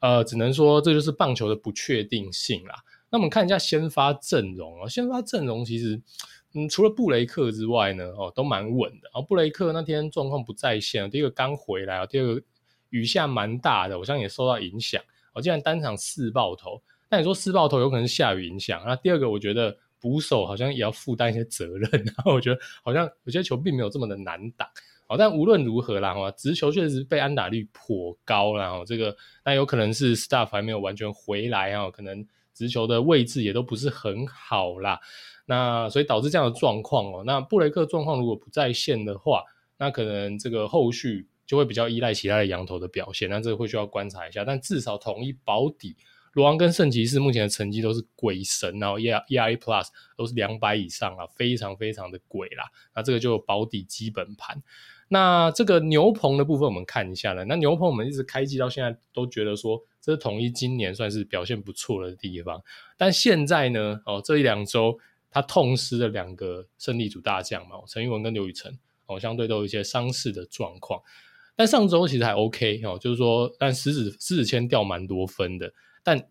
[0.00, 2.76] 呃，只能说这就是棒球的不确定性啦。
[3.10, 6.00] 那我们看一下先发阵容啊，先发阵容其实
[6.54, 9.10] 嗯，除了布雷克之外呢，哦，都蛮稳的。
[9.12, 12.42] 然后布雷克那天状况不在线，第一个刚回来啊，第二个
[12.88, 15.02] 雨下蛮大的，我相信也受到影响。
[15.32, 18.82] 我竟然单场四爆头，那你说四爆头有可能是下雨影响。
[18.84, 24.68] 那第二个我觉得捕手好像也要负担一些责任，然后我觉得好像有些球并没有这么的难打。
[25.06, 35.00] 好，但无论如何啦，哈，直球确实被安打率颇高啦，哈，这个那有可能是 staff 还没有完全回来啊，可能直球的位置也都不是很好啦，
[35.46, 37.22] 那所以导致这样的状况哦。
[37.24, 39.42] 那布雷克状况如果不在线的话，
[39.78, 44.44] 那可能这个后续就会比较依赖其他的羊头的表现，那这个会需要观察一下。
[44.44, 45.96] 但至少统一保底，
[46.34, 49.86] 罗昂跟圣骑士目前的成绩都是鬼神，然后 ERA Plus
[50.16, 52.64] 都是两百以上啊，非常非常的鬼啦。
[52.94, 54.62] 那这个就保底基本盘。
[55.12, 57.44] 那这个牛棚的部分，我们看一下了。
[57.44, 62.62] 那牛棚我们一直开机到现在都觉得说，这是统一今年算是表现不错的地方。
[62.96, 64.96] 但现在呢，哦，这一两周
[65.28, 71.02] 他痛失了两个胜利组大将嘛，陈玉文跟刘宇辰，哦，相对都有一些伤势的状况。
[71.56, 75.72] 但上周其实还 OK 哦，就是说，但石子石子谦掉蛮多分的，
[76.04, 76.28] 但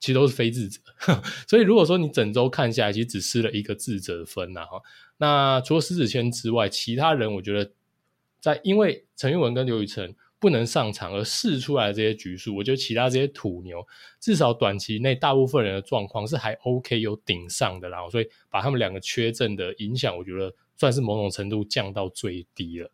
[0.00, 0.82] 其实都是非自责。
[1.48, 4.82] 所以如果说你整周看下来，其实只失了一个智者分呐哈。
[5.16, 7.70] 那除了石子谦之外，其他人我觉得。
[8.42, 13.86] 在因为陈玉文跟刘宇辰不能上场而试出来的这些局数，我觉得其他这些土牛
[14.18, 22.90] 至少短期内大部分人的状况是还 OK 有顶上的啦，所以把他们两个缺阵的影响，我觉得算是某种程度降到最低了。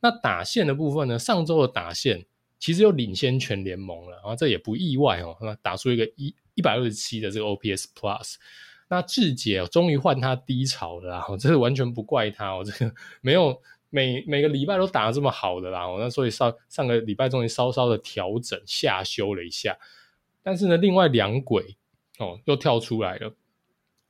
[0.00, 1.16] 那打线的部分呢？
[1.16, 2.26] 上周的打线
[2.58, 5.36] 其实又领先全联盟了，然后这也不意外哦。
[5.40, 8.34] 那打出一个一一百二十七的这个 OPS Plus，
[8.88, 13.62] 那志杰哦，终于换他低潮了，然后这个完全不怪他哦，这个没有。
[13.90, 19.78] 每每个礼拜都打得这么好的啦，那所以上上个礼拜终于稍稍的调整下修了一下，
[20.42, 21.76] 但是呢，另外两鬼
[22.18, 23.34] 哦又跳出来了，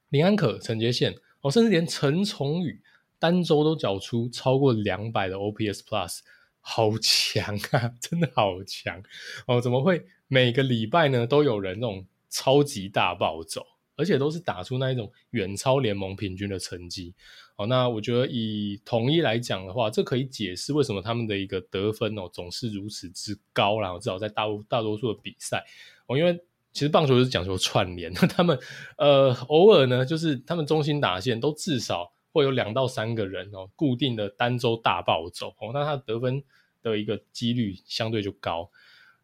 [0.08, 2.80] 林安可、陈杰宪哦，甚至连陈崇宇
[3.18, 6.20] 单周都缴出超过两百的 OPS Plus，
[6.60, 9.02] 好强啊， 真的好强
[9.46, 9.60] 哦！
[9.60, 13.64] 怎么会每个礼拜呢都有人那种超级大暴走，
[13.96, 17.14] 而且都是打出那一种远超联盟平均的成绩？
[17.60, 25.66] 好，那我觉得以统一来讲的话，这可以解释为什么他们的一个得分哦总是如此之高，然后至少在大大多数的比赛
[26.06, 26.38] 哦，因为
[26.72, 28.56] 其实棒球是讲求串联，那他们
[28.96, 36.40] 呃偶尔呢就是他们中心打线都至少会有两到三个人哦固定的单周大暴走哦，那他得分
[36.80, 38.70] 的一个几率相对就高。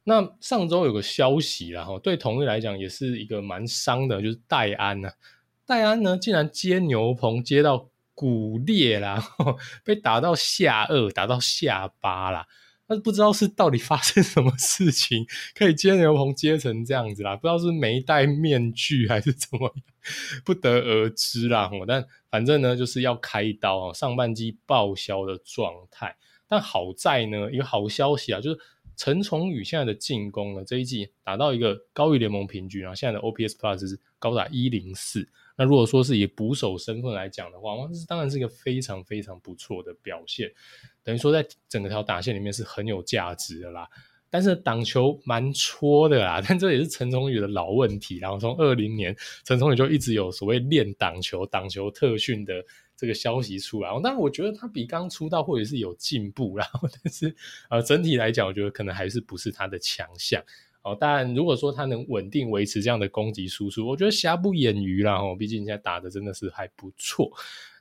[0.03, 5.14] 那上周有个消息啦，哈，对统一来讲也是一个蛮伤的，就是戴安呐、啊，
[5.64, 7.87] 戴安呢竟然接牛棚接到。
[8.14, 9.22] 骨裂啦，
[9.84, 12.46] 被打到下颚，打到下巴啦。
[12.86, 17.34] 但是不知道是到底发生什么事情，可以接牛棚接成这样子啦。
[17.34, 19.74] 不知道是没戴面具还是怎么，
[20.44, 21.70] 不得而知啦。
[21.88, 26.14] 但反正呢，就是要开刀，上半季报销的状态。
[26.46, 28.60] 但好在呢，一个好消息啊，就是
[28.96, 35.26] 陈崇宇现在的进攻呢，这一季达到一个高于联盟平均啊，现在的 OPS Plus 是高达一零四。
[35.57, 40.50] 那如果说是以捕手身份来讲的话，哇，这当然是一个非常非常不错的表现，
[41.02, 43.88] 等于说在整个条打线里面是很有价值的啦。
[44.30, 48.18] 但是挡球蛮戳的啦， 但这也是陈崇宇的老问题。
[48.18, 52.52] 然后从二零年，陈崇宇就一直有所谓练挡球、挡球特训的
[52.96, 53.88] 这个消息出来。
[54.02, 57.32] 当然，我觉得他比刚出道或者是有进步，然 后但是
[57.70, 60.42] 呃整体来讲，我觉得可能还是不是他的强项。
[60.85, 65.14] 哦，但如果说他能稳定维持这样的攻击输出，我觉得瑕不掩瑜啦。
[65.14, 67.32] 哦，毕竟现在打的真的是还不错。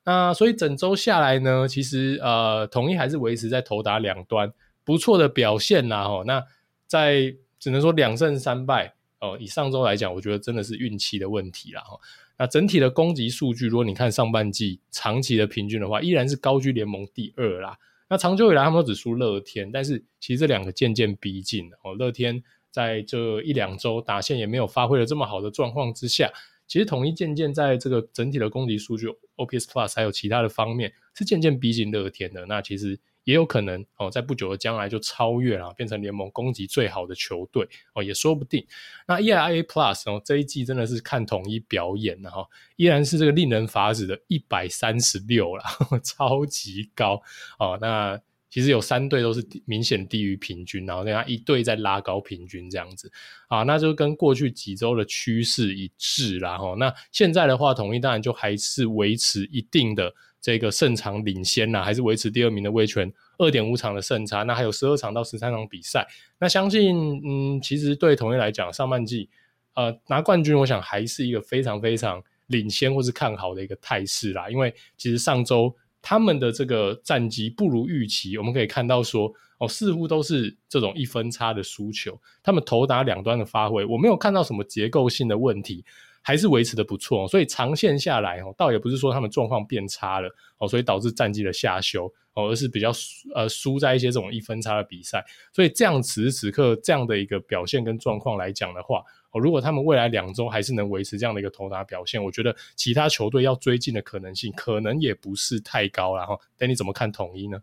[0.05, 4.53] 那所以整周下来呢，其实呃，统一还是维持在投打两端
[4.85, 6.03] 不错的表现啦。
[6.03, 6.41] 哦，那
[6.87, 9.37] 在只能说两胜三败哦。
[9.37, 11.81] 以上周来讲，我觉得真的是运气的问题啦。
[11.81, 11.99] 哈，
[12.37, 17.77] 那整体的攻击数据，如果你看上半季长期的平均的话，依然是高居联盟第二啦。
[18.09, 22.41] 那长久以来，他们都只输乐天，但是其实这两个渐渐逼近哦，乐天。
[22.73, 26.29] 在这一两周打线也没有发挥的这么好的状况之下，
[26.67, 32.45] 其实统一渐渐在这个整体的攻击数据 OPS Plus 还有其他的方面是渐渐逼近乐天的。
[32.47, 38.65] 那其实也有可能哦，在不久的将来就超越了，变成联盟攻击最好的球队哦，也说不定。
[39.07, 45.63] 那 ERA Plus 哦，这一季真的是看统一表演了哈，依然是这个令人发指的一百三十六了，
[46.03, 47.21] 超级高
[47.59, 47.77] 哦。
[47.79, 48.19] 那
[48.53, 53.11] 其实有三队都是明显低于平均，然后另外一队在拉高平均这样子
[53.47, 56.55] 啊，那就跟过去几周的趋势一致啦。
[56.55, 56.75] 哈。
[56.77, 69.27] 那现在的话，统一当然就还是维持一定的这个胜场领先啦，还是维持第二名的威权二点五场的胜差，那还有十二场到十三场比赛，那相信嗯，其实对统一来讲，上半季
[69.73, 75.75] 呃拿冠军，我想还是一个非常非常领先或是看好的一个态势啦，因为其实上周。
[76.03, 82.19] 他们的这个战绩不如预期，我们可以看到说，哦，似乎都是这种一分差的输球。
[82.43, 85.85] 他们投打两端的发挥，我没有看到什么结构性的问题，
[86.21, 87.25] 还是维持的不错。
[87.29, 92.91] 所以长线下来，哦，倒也不是说他们状况变差了，哦，所以导致战绩的下修，哦，而是比较
[93.33, 95.23] 呃输在一些这种一分差的比赛。
[95.53, 99.01] 所以这样此时此刻这样的一个表现跟状况来讲的话。
[99.39, 106.37] 如果他们未来两周还是能维持这样的一个投打表现，我觉得其他球队要追进的可能性可能也不是太高了哈。
[106.57, 107.61] 但你怎么看统一呢？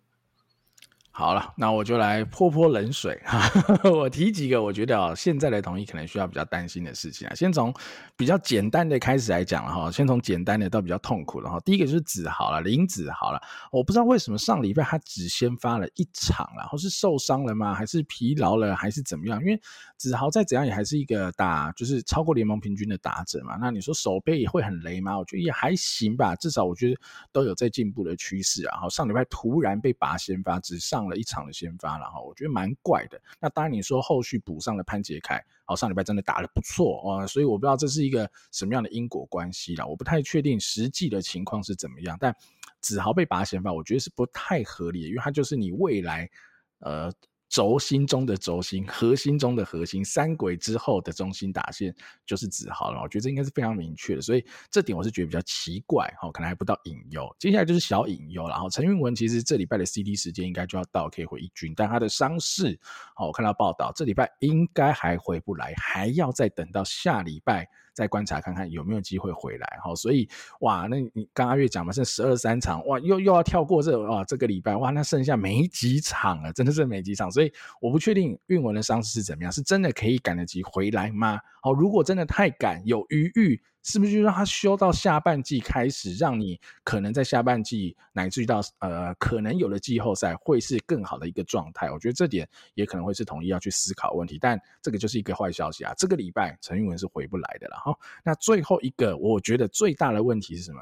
[1.20, 3.42] 好了，那我就来泼泼冷水哈。
[3.92, 7.34] 我提几个我觉得啊，现在的统一可能需要比较担心的事情啊。
[7.34, 7.70] 先从
[8.16, 9.90] 比较简单的开始来讲了哈。
[9.92, 11.60] 先从简单的到比较痛苦的哈。
[11.60, 13.42] 第一个就是子豪了，林子豪了。
[13.70, 17.74] 我不知道为什么上礼拜他只先发了一场了，或是受伤了吗？
[17.74, 18.74] 还是疲劳了？
[18.74, 19.38] 还是怎么样？
[19.42, 19.60] 因为
[19.98, 23.58] 子豪再怎样也还是一个打就是超过联盟平均的打者嘛。
[23.60, 25.18] 那你说守备也会很雷吗？
[25.18, 26.98] 我觉得也还行吧，至少我觉得
[27.30, 28.78] 都有在进步的趋势啊。
[28.78, 33.20] 好，上礼拜突然被拔先发，只上一场的先发了哈，我觉得蛮怪的。
[33.38, 42.16] 那当然你说后续补上了潘杰凯，好，上礼拜真的打得不错啊，所以我不知道这是一个什么样的因果关系啦，我不太确定实际的情况是怎么样。
[42.20, 42.34] 但
[42.80, 46.30] 子豪被拔先发，我觉得是不太合理的，因为他就是你未来
[46.78, 47.12] 呃。
[47.50, 51.92] 轴心中的轴心，核心中的核心，三轨之后的中心打线
[52.24, 53.02] 就是子豪了。
[53.02, 57.28] 我觉得这应该是非常明确的，所以这点我是觉得比较奇怪哈，可能还不到隐忧。
[57.40, 58.48] 接下来就是小隐忧。
[58.48, 62.78] 然后陈韵文其实这礼拜的 CD 时间应该就要到，可以回一军，但他的伤势，
[63.16, 67.68] 好，我看到报道，这礼拜应该还回不来，还要再等到下礼拜。
[67.92, 70.28] 再观察看看有没有机会回来，好，所以
[70.60, 81.40] 哇，那你刚阿月讲嘛，剩十二三场，哇，又又要跳过这哇这个礼拜，哇，那剩下没几场了，真的是没几场，所以我不确定韵文的伤势是怎么样，是真的可以赶得及回来吗？
[81.62, 83.60] 好，如果真的太赶，有余裕。
[83.82, 91.90] 是不是就让他休到下半季开始，让你可能在下半季乃至于到呃可能有的季后赛会是更好的一个状态？
[91.90, 95.94] 我觉得这点也可能会是统一要去思考问题，但这个就是一个坏消息啊！
[95.96, 97.96] 这个礼拜陈韵文是回不来的了哈。
[98.22, 100.80] 那最后一个，我觉得最大的问题是什么？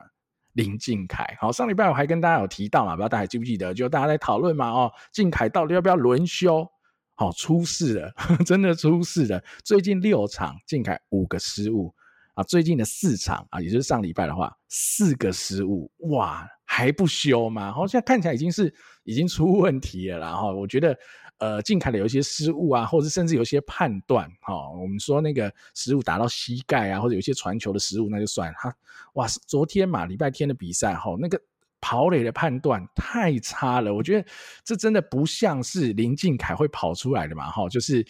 [0.55, 1.37] 林靖凯。
[1.41, 3.73] 好，上礼拜我还跟大家有提到嘛，不知道大家还记不记得？
[3.73, 6.69] 就大家在讨论嘛，哦，靖凯到底要不要轮休？
[7.15, 8.13] 好，出事了，
[8.45, 9.43] 真的出事了。
[9.65, 11.95] 最近六场，靖凯五个失误。
[12.39, 17.73] 啊，最近的四场啊，也就是上礼拜的话，四个失误，哇，还不休吗？
[17.73, 18.73] 好，现在看起来已经是
[19.03, 20.29] 已经出问题了啦。
[20.29, 20.97] 然后我觉得，
[21.39, 28.73] 呃，近凯的有一些失误啊，或者甚至有一些判断，哈，我们说那个失误打到膝盖啊，或者有些传球的失误，那就算哈。
[29.15, 31.43] 哇，昨天嘛，礼拜天的比赛，哈，那个。
[31.81, 34.29] 跑垒的判断太差了，我觉得
[34.65, 38.05] 这真的不像是林靖凯会跑出来的嘛，哈，就是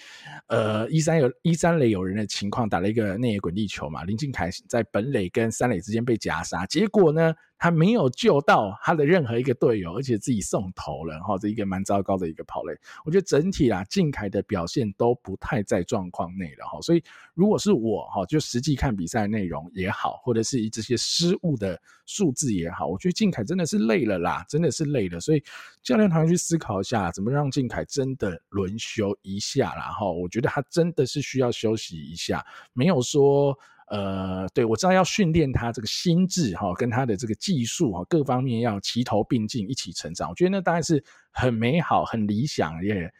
[0.46, 12.72] 呃一三有一三垒有人的情况，打了一个内野滚地球嘛，林靖凯在本垒跟三垒之间被夹杀，结果呢，他没有救到他的任何一个队友，而且自己送头了，哈，这一个蛮糟糕的一个跑垒。
[13.04, 16.80] 我觉得整体啦，靖凯的表现都不太在状况内了，哈。
[16.80, 17.02] 所以
[17.34, 25.18] 如果是我，哈，就实际看比赛内容也好，或者是这些失误的数字也好，我觉得靖凯真的是累了啦，真的是累了。
[25.18, 25.42] 所以
[25.82, 30.08] 教练团去思考一下，怎么让靖凯真的轮休一下啦，哈。
[30.08, 33.58] 我觉得他真的是需要休息一下，没有说。
[33.90, 40.28] 呃，对，我知道要训练他这个心智哈，跟他的这个技术哈，各方面要齐头并进，一起成长。
[40.28, 43.10] 我觉得那当然是很美好、很理想也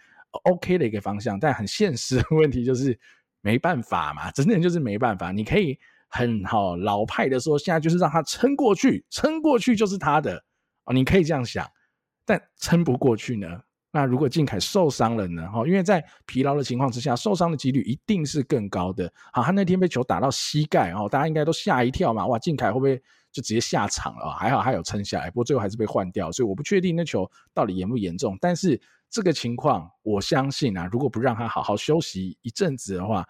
[0.45, 2.99] OK 的一个方向，但很现实的问题就是
[3.41, 5.33] 没办法嘛，真的就是没办法。
[5.33, 10.45] 你可以很好老派的说，现在就是让他撑过去，撑过去就是他的
[10.85, 11.67] 哦，你可以这样想，
[12.27, 13.63] 但撑不过去呢？
[13.91, 15.49] 那如果靖凯受伤了呢？
[15.51, 19.11] 哈，因为在疲劳的情况之下，受伤的几率一定是更高的。
[19.33, 22.27] 好，他那天被球打到膝盖，哦，大家应该都吓一跳嘛。
[22.27, 22.97] 哇，靖凯会不会
[23.33, 24.31] 就直接下场了？
[24.39, 26.31] 还好他有撑下来，不过最后还是被换掉。
[26.31, 28.37] 所以我不确定那球到底严不严重。
[28.41, 28.79] 但是
[29.09, 33.27] 这个情况，我相信啊，如果不让他好好休息一阵子的话，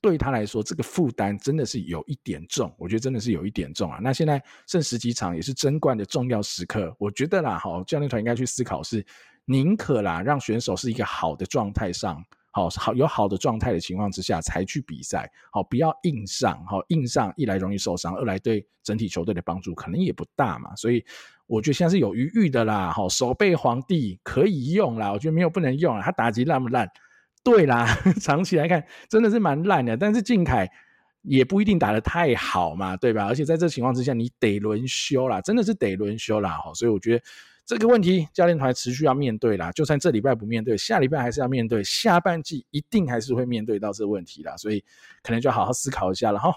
[0.00, 3.98] 对他来说，这个负担真的是有一点重，我觉得真的是有一点重啊。
[4.00, 9.04] 那现在剩十几场，也是争冠的重要时刻，我觉得啦，好，教练团应该去思考是，
[9.44, 20.74] 宁可啦让选手是一个好的状态上，好好有好的状态的情况之下才去比赛，好，不要硬上，好硬上，一来容易受伤，二来对整体球队的帮助可能也不大嘛。
[20.76, 21.04] 所以
[21.46, 26.88] 我觉得现在是有余裕的啦，好，守备皇帝可以用啦，我觉得没有不能用啊，他打击烂不烂？
[27.42, 27.86] 对啦，
[28.20, 30.70] 长期来看真的是蛮烂的，但是靖凯
[31.22, 33.24] 也不一定打得太好嘛，对吧？
[33.26, 36.60] 而且在这情况之下，你得轮休啦，真的是得轮休啦。
[36.74, 37.24] 所以我觉得
[37.70, 44.84] 这个问题教练团持续要面对啦，就算这礼拜不面对，下礼拜还是要面对，下半季一定还是会面对到这个问题啦，所以
[45.22, 46.52] 可能就好好思考一下了哈。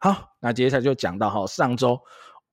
[0.00, 2.00] 好，那接下来就讲到哈，上周。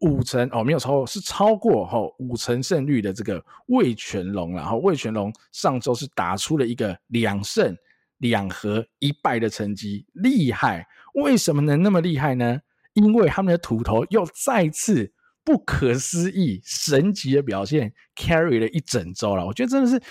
[0.02, 7.78] 五成哦，没有超过，是超过哈、五成胜率的这个味全龙，然后味全龙上周是打出了一个两胜
[8.18, 10.86] 两和一败的成绩，厉害！
[11.14, 12.60] 为什么能那么厉害呢？
[12.94, 15.14] 因为他们的土头又再次
[15.44, 19.46] 不可思议、神奇的表现，carry 了一整周了。
[19.46, 20.02] 我觉得真的是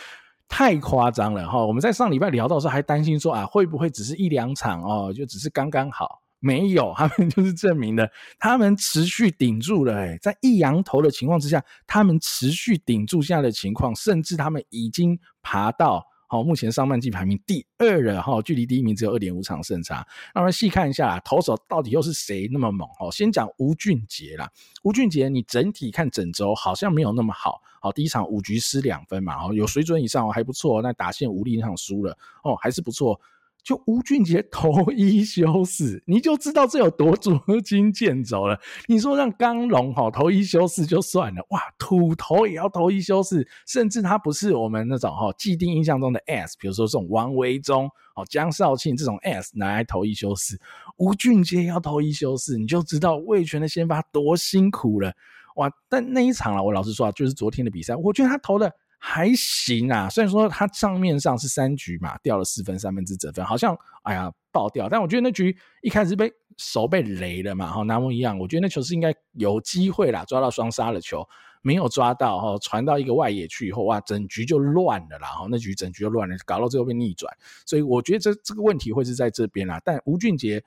[0.49, 6.21] 太夸张了哈、我们在上礼拜聊到的时候还担心说啊，会不会只是一两场哦，就只是刚刚好。
[6.43, 8.09] 没有，他们就是证明了，
[8.39, 9.95] 他们持续顶住了。
[9.95, 20.07] 哎，在一扬头的情况之下，他们持续顶住现在的情况，甚至他们已经爬到好目前上半季排名第二了哈，距离第一名只有二点五场胜差。
[20.33, 22.89] 那我们细看一下，投手到底又是谁那么猛？
[23.01, 24.49] 哦，先讲吴俊杰啦，
[24.85, 27.61] 吴俊杰，你整体看整周好像没有那么好。
[27.81, 30.81] 好，第一场五局失两分嘛，哦，有水准以上哦还不错。
[30.81, 33.21] 那打线无力那场输了哦，还是不错。
[33.63, 38.59] 就吴俊杰投一休四，你就知道这有多捉襟见肘了。
[38.87, 50.61] 你说让刚龙哈投一休四就算了，哇，土投也要投一休四，甚至他不是我们那种哈既定印象中的 S，比如说这种王维忠、哦江少庆这种 S 拿来投一休四，
[50.97, 55.13] 吴俊杰要投一休四，你就知道魏全的先发多辛苦了，
[55.57, 55.71] 哇！
[55.89, 58.73] 但那一场啊，我老实说啊，就是昨天的比赛，我觉得他投的。
[59.03, 64.91] 还行啊，虽然说他账面上是三局嘛，掉了四分三分之得分，好像哎呀爆掉。
[64.91, 71.27] 但我觉得那局一开始被手被雷了嘛，哈，南蒙一样，我觉得那球是应该有机会啦，抓到双杀的球，
[71.63, 77.35] 没有抓到，哈，传到一个外野去以后，哇，整局就乱了啦，哈，那局整局就乱了，搞到最后被逆转，
[77.65, 79.81] 所以我觉得这这个问题会是在这边啦。
[79.83, 80.63] 但吴俊杰。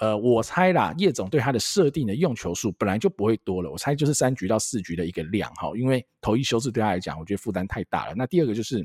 [0.00, 8.14] 呃，我猜啦，叶总对他的设定的用球数本来就不会多了，我猜就是三局到四局的一个量哈，因为投一休四对他来讲，我觉得负担太大了。
[8.16, 8.82] 那第二个就是，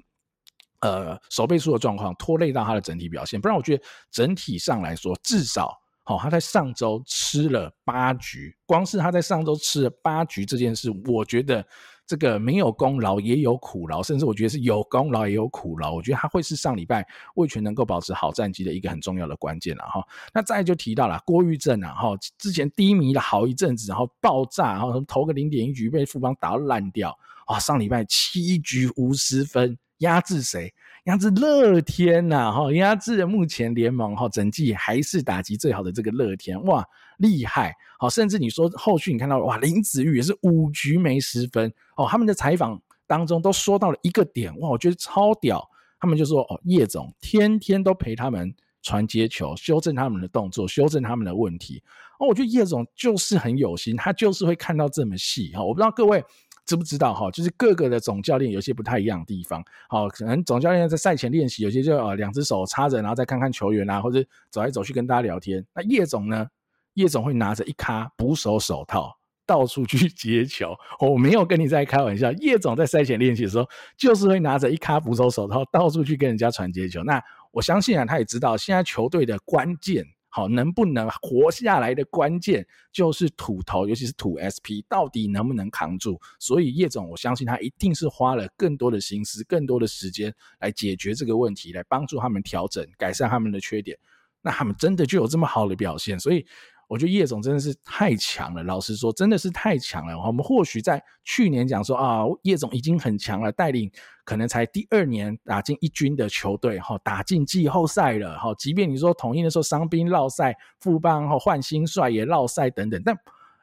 [0.81, 11.65] 呃，守备数的状况拖累到他的整体表现，不然我觉得整体上来说，至少好，他在上周吃了八局，光是他在上周吃了八局这件事，我觉得。
[12.07, 15.93] 这个没有功劳也有苦劳，甚至我觉得是有功劳也有苦劳。
[15.93, 20.05] 我觉得他会是上礼拜味全能够保持好战绩的一个很重要的关键了哈。
[20.33, 27.57] 那再就提到了郭玉正啊哈，之前低迷了好一阵子，然后爆炸，然后投个零点一局被富邦打到烂掉啊。
[27.57, 30.73] 上礼拜七局无失分，压制谁？
[31.05, 36.83] 压制乐天呐哈，压制目前联盟哈整季还是打击最好的这个乐天哇，
[37.17, 37.73] 厉害。
[37.97, 42.07] 好，甚至你说后续你看到哇，林子玉也是五局没失分哦。
[42.09, 45.67] 他们的采访当中都说到了一个点哇，我觉得超屌。
[45.97, 48.53] 他们就说哦，叶总天天都陪他们
[48.83, 51.81] 传接球，修正他们的动作，修正他们的问题
[52.19, 52.27] 哦。
[52.27, 55.63] 我觉得叶总就是很有心，他就是会看到这么细哈。
[55.63, 56.23] 我不知道各位
[56.65, 59.63] 知不知道哈，就是各个的总教练有些不太一样的地方。
[59.87, 65.65] 好，可能总教练在赛前练习，有些就呃两只手插着，然后再看看球员啊，或者走来走去跟大家聊天。
[65.73, 66.47] 那叶总呢？
[66.95, 69.15] 叶总会拿着一咖捕手手套
[69.45, 72.31] 到处去 接球，我没有跟你在开玩笑。
[72.33, 77.03] 叶总在赛前练习的时候，就是会拿着一咖捕手手套到处去跟人家传接球。
[77.03, 77.21] 那
[77.51, 86.19] 我相信啊，他也知道现在球队的关键，好能不能活下来的关键就是土投，尤其是土 SP 到底能不能扛住。
[86.39, 93.95] 所以叶总，我相信他一定是花了更多的心思、更多的时间来解决这个问题，来帮助他们调整、改善他们的缺点。
[94.41, 96.43] 那他们真的就有这么好的表现，所以。
[96.87, 100.17] 我觉得叶总真的是太强了，老实说，真的是太强了。
[100.19, 103.91] 我们或许在去年讲说啊，叶总已经很强了，带领
[104.23, 108.53] 可能才第二年打进一军的球队，哈，打进季后赛了，哈。
[108.55, 113.17] 即便你说统一的时候伤兵落赛，富邦哈换新帅也落赛等等，但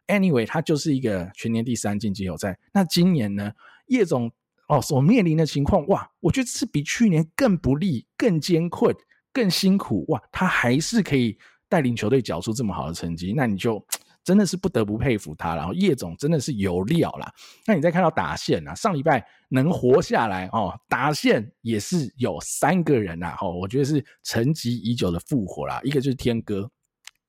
[0.08, 2.58] anyway，他就是一个全年第三进季后赛。
[2.72, 3.52] 那今年呢，
[3.86, 4.30] 叶总
[4.66, 8.92] 哦所面临的情况，哇，我觉得是比去年更不利、更艰困、
[9.32, 11.38] 更辛苦，哇，他还是可以。
[11.72, 13.82] 带领球队缴出这么好的成绩，那你就
[14.22, 15.56] 真的是不得不佩服他。
[15.56, 17.32] 然后叶总真的是有料啦。
[17.66, 25.80] 那你再看到打线啊，上礼拜能活下来哦，打线也是有三个人呐，哦，我觉得是沉寂已久的复活啦。
[25.82, 26.70] 一个就是天哥。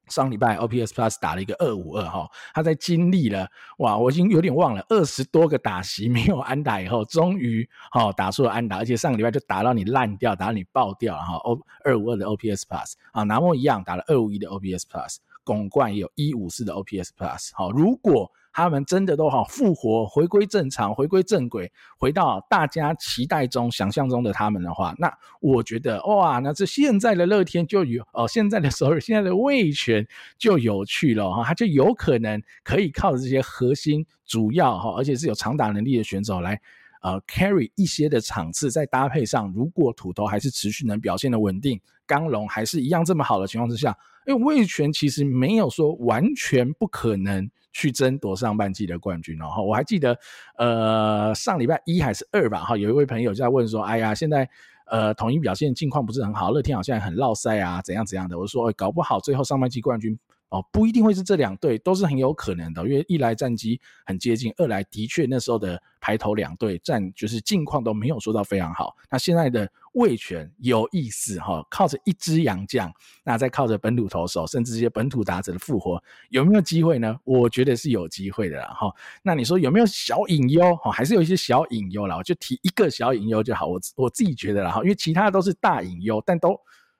[0.09, 3.47] 上礼拜 OPS Plus 打了一个二五二哈，他在经历了
[3.77, 11.35] 哇，我已经有点忘了二十多个打席没有安打以后，终于哦打出了安打，而且上个礼拜就打到你烂掉，打到你爆掉了哈。
[11.37, 17.51] O 二五二的 OPS Plus 啊，拿莫一样打了二五一的 OPS Plus，拱冠也有一五四的 OPS Plus。
[17.53, 36.61] 好，如果他们真的都好复活，回归正常，回归正轨，回到大家期待中、想象中的他们的话，那我觉得哇，那这现在的乐天就有哦，现在的 sorry，现在的味全就有趣了哈，他就有可能可以靠着这些核心主要哈，而且是有长打能力的选手来
[37.01, 43.97] 呃 carry 一些的场次，再搭配上如果土头还是持续能表现的稳定，刚龙还是一样这么好的情况之下，
[44.27, 47.49] 因为味全其实没有说完全不可能。
[47.73, 49.61] 去争夺上半季的冠军哦！
[49.61, 50.17] 我还记得，
[50.57, 52.63] 呃，上礼拜一还是二吧？
[52.63, 54.47] 哈，有一位朋友就在问说：“哎呀，现在
[54.85, 60.17] 呃，统一表现近况不是很好，乐天好像很落赛啊，怎样怎样的？”我说：“搞不好最后上半季冠军。”
[60.49, 68.95] 哦，不一定会是这两队，都是很有可能的，因为一来战绩很接近，二来的确那时候的排头两队战就是近况都没有说到非常好。
[69.09, 72.91] 那现在的味全有意思哈，靠着一支洋将，
[73.23, 77.17] 那再靠着本土投手，甚至这些本土打者的复活，有没有机会呢？
[77.23, 78.91] 我觉得是有机会的啦哈。
[79.21, 80.75] 那你说有没有小隐忧？
[80.77, 83.67] 哈，还是有一些小隐忧啦，我就提一个小隐忧就好。
[83.67, 86.59] 我我自己觉得啦哈，因为其他都是大隐忧，但都。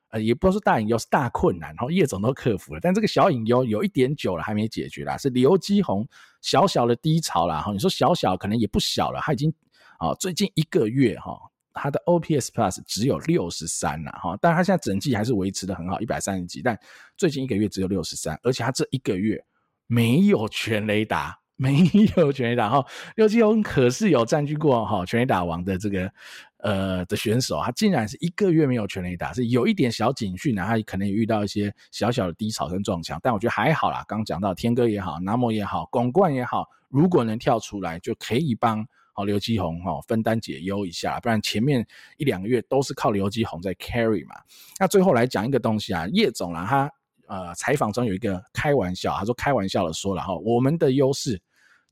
[0.10, 6.08] 呃，也不是大隐忧，是大困难，然后叶总都克服了，但这个小隐忧有一点久了，还没解决啦，是刘基宏
[6.40, 7.60] 小小的低潮啦。
[7.60, 9.52] 哈，你说小小可能也不小了，他已经
[9.98, 11.36] 啊，最近一个月哈，
[11.74, 16.80] 他的 OPS Plus 只有六十三了哈，但他现在整季还是维持的很好，一百三十几，但
[17.18, 19.44] 最近一个月只有六十三，而且他这一个月
[19.88, 21.40] 没有全雷打。
[21.56, 22.84] 没有全雷打哈，
[23.16, 26.12] 刘基鸿可是有占据过哈全雷打王的这个
[26.58, 34.04] 呃的选手，他竟然是一个月没有全雷打，是有一点小警讯啊，他可能也遇到一些小小的低潮跟撞墙，但我觉得还好啦。
[34.08, 41.86] 刚讲到天哥也好，南摩也好，广冠也好，如果能跳出来，就可以帮好刘基宏哈分担解忧一下，不然前面
[42.18, 44.36] 一两个月都是靠刘基宏在 carry 嘛。
[44.80, 46.92] 那最后来讲一个东西啊，叶总啦他。
[47.26, 51.42] 呃，采访中有一个开玩笑，他说开玩笑的说了哈，我们的优势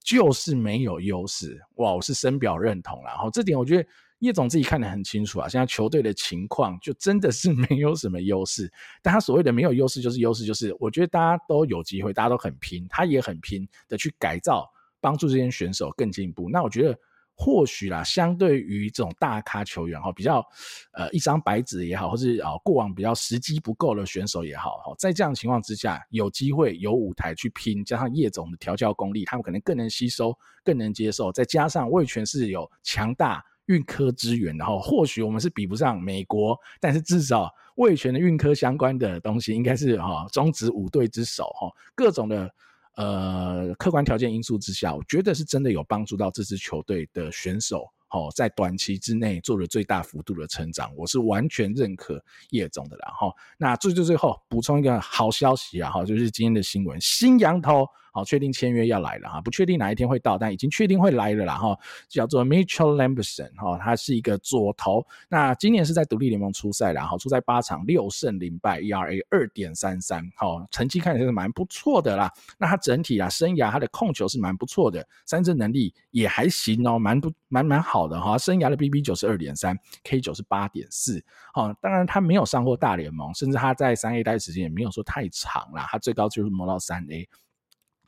[0.03, 14.69] 就是没有优势，哇，我是深表认同了哈，这点我觉得叶总自己看得很清楚啊，现在球队的情况就真的是 没有什么优势，但他所谓的没有优势就是优势，就是我觉得大家都有机会，大家都很拼，他也很拼的去改造，
[14.99, 16.95] 帮助这些选手更进步，那我觉得。
[17.35, 20.45] 或许啦，相对于这种大咖球员哈，比较
[20.93, 31.31] 呃一张白纸也好，或是啊过往比较时机不够的选手也好哈，在这样情况之下，有机会有舞台去拼，加上叶总的调教功力，他们可能更能吸收，更能接受。
[31.31, 42.53] 再加上味全是有强大运科资源，然后或许我们是比不上美国，但是至少味全的运科相关的东西应该是哈中职五队之首哈，各种的。
[42.95, 53.33] 呃，客观条件因素之下，我觉得是真的有帮助到这支球队的选手，哦，在短期之内做了最大幅度的成长，我是完全认可叶总的啦，哈。
[53.57, 57.87] 那最最最后补充一个好消息啊，哈，就是今天的新闻，新羊头。
[58.11, 61.77] 好，确定签约要来了哈，不确定哪一天会到，但已经确定会来了啦哈。
[62.09, 72.31] 叫做 Mitchell Lamberson 哈，他是一个左投，那今年是在独立联盟出赛啦，哈，出赛八场六胜零败，ERA 二点三三，好，成绩看起来是蛮不错的啦。
[72.57, 78.37] 那他整体啊，生涯他的控球是蛮不错的，三振能力也还行哦，蛮不蛮蛮好的哈。
[78.37, 87.29] 生涯的 BB 九十二点三，K 九十八点四，好，当然他没有上过大联盟，甚至他在三 A 待的时间也没有说太长啦，他最高就是磨到三 A。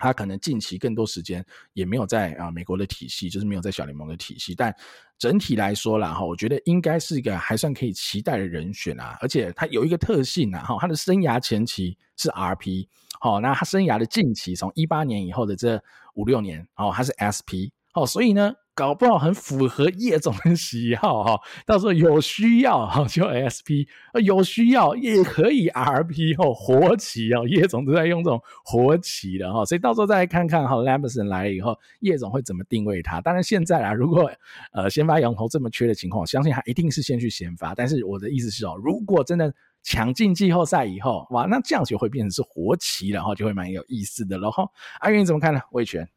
[0.04, 1.44] 他可能近期更多时间
[1.74, 4.54] 也没有在啊美国的体系，就是没有在小联盟的体系。
[4.54, 4.76] 但
[5.18, 9.18] 整体来说啦，哈，我觉得应该是一个还算可以期待的人选啊。
[9.22, 12.88] 而且他有一个特性啊，哈，他的生涯前期是 RP，
[13.20, 15.82] 好，那他生涯的近期从一八年以后的这
[16.16, 18.54] 五六年，哦，他是 SP，哦，所以呢。
[18.76, 23.86] 搞不好很符合叶总的喜好哈，到时候有需要哈就 SP，
[24.24, 33.22] 有需要也可以 RP 哦，活棋哦，叶总都在用这种活棋的哈，所以到时候再来看看哈，Lamberson 来了以后，叶总会怎么定位他？
[33.22, 34.32] 当然现在啊，如果
[34.72, 37.76] 呃先发洋投这么缺的情况，我相信他一定是先去先发。
[37.76, 39.54] 但是我的意思是哦，如果真的
[39.84, 44.68] 抢进季后赛以后，哇，那这样就会变成是活棋了哈，就会蛮有意思的了哈。
[45.02, 45.62] 阿云你怎么看呢？
[45.72, 46.10] 魏全。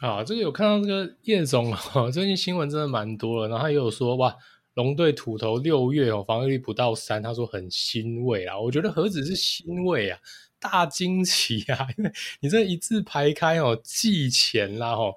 [0.00, 4.32] 啊，这个有看到这个叶总哈， 最近新闻真的蛮多了，然后他也有说哇，
[4.74, 8.56] 龙队土头六月哦，防御率不到三，他说很欣慰啊。
[8.56, 10.18] 我觉得何止是欣慰啊，
[10.60, 11.88] 大惊奇啊！
[11.98, 15.14] 因为你这一字排开哦，季前啦哦，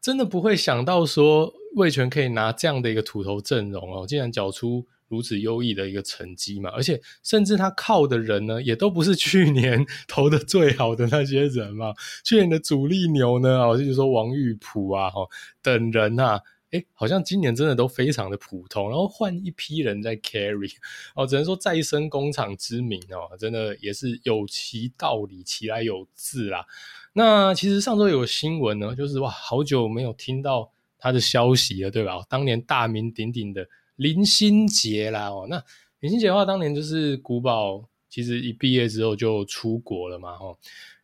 [0.00, 6.70] 真的不会想到说魏全可以拿这样的一个土头阵容哦，竟然缴出如此优异的一个成绩嘛。
[6.70, 11.94] 而且甚至他靠的人呢，也都不是去年 投的最好的那些人嘛。
[12.24, 15.26] 去年的主力牛呢，哦，就是说王玉普啊，哈
[15.62, 16.40] 等人啊。
[16.70, 20.70] 哎，好像今年真的都非常的普通，然后换一批人在 carry
[21.16, 26.66] 哦，只能说再生工厂之名哦，真的也是有其道理，其来有自啦。
[27.14, 32.22] 那其实上周有新闻呢，就是哇，好久没有听到他的消息了，对吧？
[32.28, 33.66] 当年大名鼎鼎的
[33.98, 35.62] 林心杰啦，哦，那
[36.00, 40.56] 林心杰的话，当年就是古堡，其实一毕业之后就出国了嘛，哦，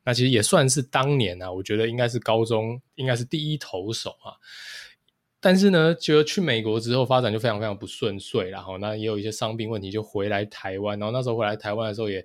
[0.04, 4.38] 那其实也算是当年啊，我觉得应该是高中，应该是第一投手啊。
[5.40, 10.98] 但是呢，觉得去美国之后发展就非常非常不顺遂，然后那也有一些伤病问题，就回来台湾。
[10.98, 12.24] 然后那时候回来台湾的时候也，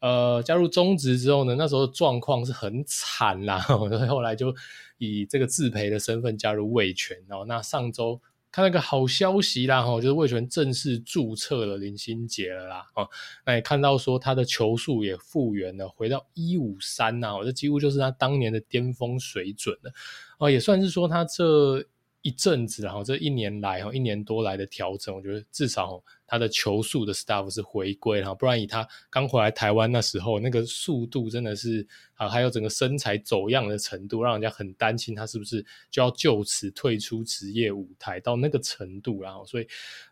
[0.00, 3.64] 呃加入中职之后呢，那时候状况是很惨啦。
[3.68, 4.54] 然后后来就
[4.98, 7.16] 以这个自培的身份加入味全。
[7.26, 8.20] 然后那上周
[8.52, 12.86] 看到个好消息啦，哈，就是魏全正式注册了林心杰了啦。
[12.94, 13.08] 哦，
[13.46, 19.92] 那也看到说他的球速也复原了，回到一五三呐，我这几乎就是他当年的巅峰水准了。
[20.38, 21.86] 哦，也算是说他这。
[22.22, 39.66] 一阵子，然后这一年来，哈，一年多来的调整，我觉得至少他的球速的 staff 是回归，然后不然以他刚回来台湾那时候那个速度，真的是啊，还有整个身材走样的程度，让人家很担心他是不是就要就此退出职业舞台到那个程度，然后所以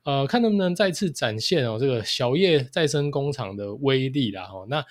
[0.04, 4.84] 呃，看能不能再次展现哦这个小叶再生工厂的威力啦，哈，那。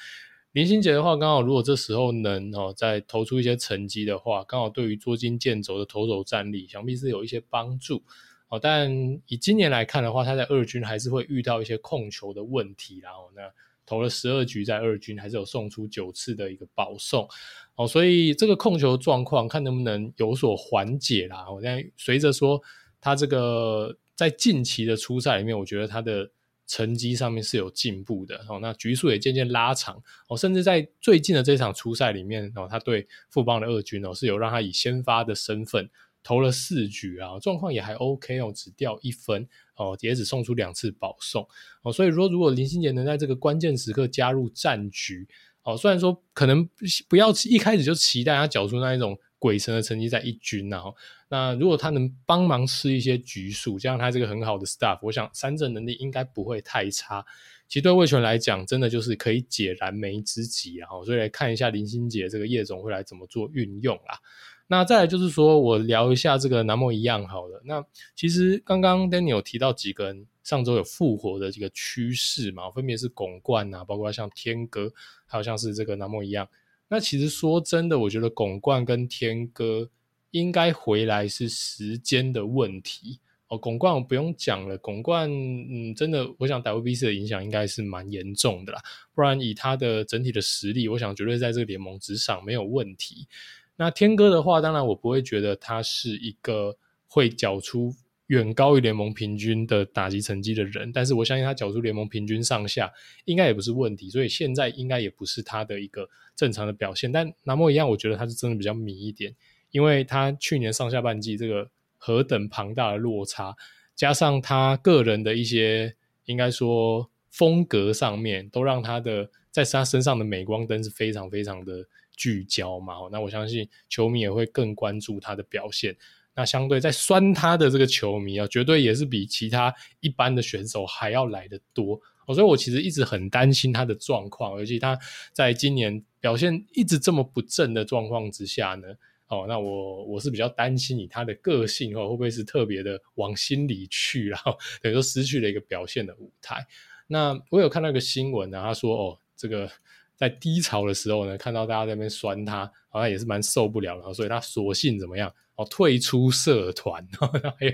[0.54, 8.02] 林心杰的话，刚好如果这时候能哦再投出一些成绩的话，刚好对于捉襟见肘的投手战力，想必是有一些帮助
[8.50, 8.58] 哦。
[8.60, 8.92] 但
[9.28, 13.42] 以今年来看的话，他在二军还是会遇到一些控球的问题，然后呢，
[13.86, 17.30] 投了十二局在二军，还是有送出九次的一个保送
[17.76, 21.46] 哦，所以这个控球状况看能不能有所缓解啦。
[21.52, 22.60] 我现在随着说
[23.00, 26.32] 他这个在近期的初赛里面，我觉得他的。
[26.68, 35.90] 成绩上面是有进步的哦，那局数也渐渐拉长哦，甚至在最近的这场初赛里面哦，他对富邦的二军哦是有让他以先发的身份
[36.22, 41.48] 投了四局啊，状况也还 OK 哦，只掉一分哦，也只送出两次保送
[41.84, 45.28] 哦，所以说如果林心杰能在这个关键时刻加入战局
[45.64, 46.70] 哦，虽然说可能
[47.08, 49.18] 不要一开始就期待他缴出那一种。
[49.40, 50.96] 鬼神的成绩在一军，然后
[51.30, 57.26] 那如果他能帮忙吃一些橘数，这样他这个很好的 staff，我想三振能力应该不会太差。
[57.68, 64.20] 其实对味全来讲，真的就是可以解燃眉之急，然后所以来看一下林心杰这个叶总会来怎么做运用啦。
[64.68, 67.62] 那再来就是说我聊一下这个南模一样好了。
[67.66, 67.84] 那
[68.16, 74.94] 其实刚刚 Danny 有提到几个上周有复活的这个趋势嘛，分别是巩冠啊，包括像天哥，
[75.26, 76.48] 还有像是这个南模一样。
[76.88, 79.90] 那其实说真的，我觉得巩冠跟天哥
[80.38, 83.58] 应该回来是时间的问题哦。
[83.58, 88.82] 巩冠我不用讲了，巩冠嗯，真的，我想 WBC 的影响应该是蛮严重的啦。
[89.14, 93.28] 不然以他的整体的实力，我想绝对在这个联盟之上没有问题。
[93.76, 96.78] 那天哥的话，当然我不会觉得他是一个
[97.08, 97.96] 会缴出。
[98.28, 102.92] 远高于联盟平均的打击成绩的人，但是我相信他缴出联盟平均上下
[103.24, 107.10] 应该也不是问题，所以现在应该也不是他的一个正常的表现。
[107.10, 109.34] 但南模一样，我觉得他是真的比较迷一点，
[109.72, 113.56] 因为他去年上下半季这个何等庞大的落差，
[113.96, 115.96] 加上他个人的一些
[116.26, 122.96] 应该说风格上面，都让他的在他身上的镁光灯是非常非常的聚焦嘛。
[123.12, 125.96] 那我相信球迷也会更关注他的表现。
[126.36, 132.00] 那相对在酸他的这个球迷啊，绝对也是比其他一般的选手还要来得多。
[132.28, 135.00] 所以我其实一直很担心他的状况，尤其他
[135.32, 138.90] 在今年表现一直这么不正的状况之下呢，
[139.28, 146.66] 哦，那我我是比较担心以他的个性哦，会不会是特别的往心里去，然后 等于说失去了一个表现的舞台。
[147.08, 149.70] 那我有看到一个新闻呢，他说哦，这个
[150.16, 155.34] 在低潮的时候呢，看到大家在那边酸他，好像也是蛮受不了的，所以他索性怎么样？
[155.56, 157.72] 哦，退出社团， 然后还有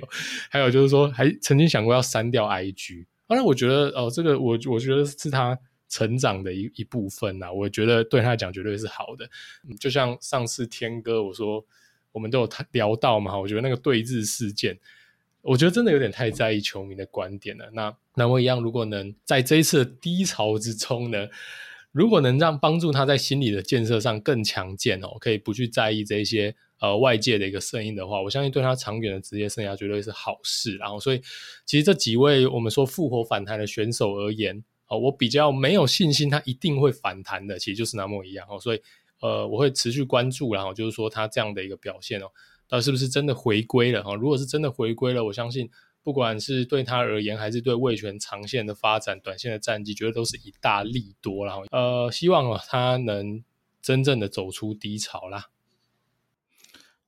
[0.49, 3.05] 还有就是说，还曾经想过要删掉 IG。
[3.27, 5.57] 当然，我觉得哦，这个我我觉得是他
[5.93, 7.51] 成长的一一部分呐。
[7.51, 9.29] 我觉得对他来讲绝对是好的。
[9.79, 11.63] 就像上次天哥我说，
[12.11, 14.79] 我们都有聊到嘛，我觉得那个对峙事件，
[15.41, 17.69] 我觉得真的有点太在意球迷的观点了。
[17.73, 21.27] 那那我一样，如果能在这一次的低潮之中呢，
[21.91, 30.75] 如果能让帮助他在心理的建设上更强健哦，可以不去在意这些呃外界的一个声音的话，我相信对他长远的职业生涯绝对是好事。
[30.77, 31.21] 然后，所以
[31.65, 38.59] 其实这几位我们说复活反弹的选手而言，哦，我比较没有信心它一定会反弹的，其实就是那么一样哦。
[38.59, 38.81] 所以
[39.21, 42.25] 呃，我会持续关注，然后就是说它这样的一个表现哦，
[42.67, 44.15] 到是不是真的回归了哈？
[44.15, 45.69] 如果是真的回归了，我相信。
[46.05, 51.45] 不管是对他而言，还是对味全长线的发展、短线的战绩，觉得都是一大利多。
[51.45, 53.41] 然后，呃，希望啊，它能
[53.81, 55.47] 真正的走出低潮啦。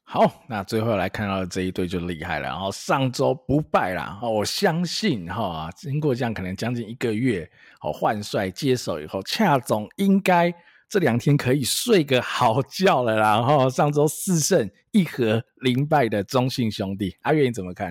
[0.08, 2.48] 好，那最后来看到这一队就厉害了。
[2.48, 7.50] 然后上周不败啦，我相信哈，经过这样可能将近一个月，
[7.82, 10.54] 哦，换帅接手以后，恰总应该
[10.88, 13.38] 这两天可以睡个好觉了啦。
[13.38, 17.90] 然后上周四胜一和零败的中信兄弟，阿月你怎么看？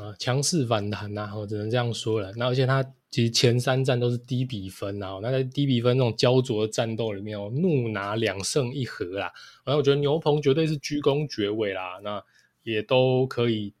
[0.00, 2.32] 啊，强势反弹呐、啊，我只能这样说了。
[2.36, 2.84] 那而且他
[3.14, 9.30] 其实前三战都是低比分啊，那在低比分那种焦灼的战斗里面哦，怒拿两胜一和啦。
[9.64, 12.20] 然后我觉得牛棚绝对是居功厥伟啦，那
[12.64, 13.72] 也都可以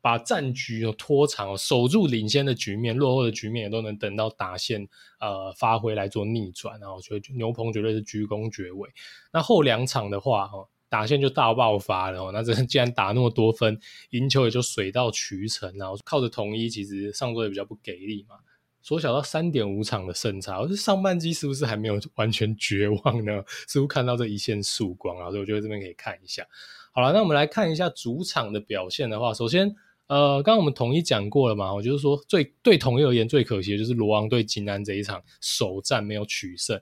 [0.00, 4.88] 把战局拖长，守住领先的局面，落后的局面也都能等到打线
[5.20, 6.80] 呃发挥来做逆转。
[6.80, 8.88] 然后我觉得牛棚绝对是居功厥伟。
[9.34, 10.66] 那后两场的话哈。
[10.88, 18.36] 打线就大爆发了哦，那这既然打那么多分，赢球也就水到渠成，然后靠着统一，其实上周也比较不给力嘛，
[18.82, 23.42] 缩小到三点五场的胜差，而是上半季是不是还没有完全绝望呢？
[23.68, 26.46] 似乎看到这一线曙光啊，所以我觉得这边可以看一下。
[26.92, 29.74] 好了，那我们来看一下主场的表现的话，首先，
[30.08, 36.80] 呃，刚刚我们统一讲过了嘛，我就是说最对统一而言最可惜的就是罗昂对金安这一场首战没有取胜。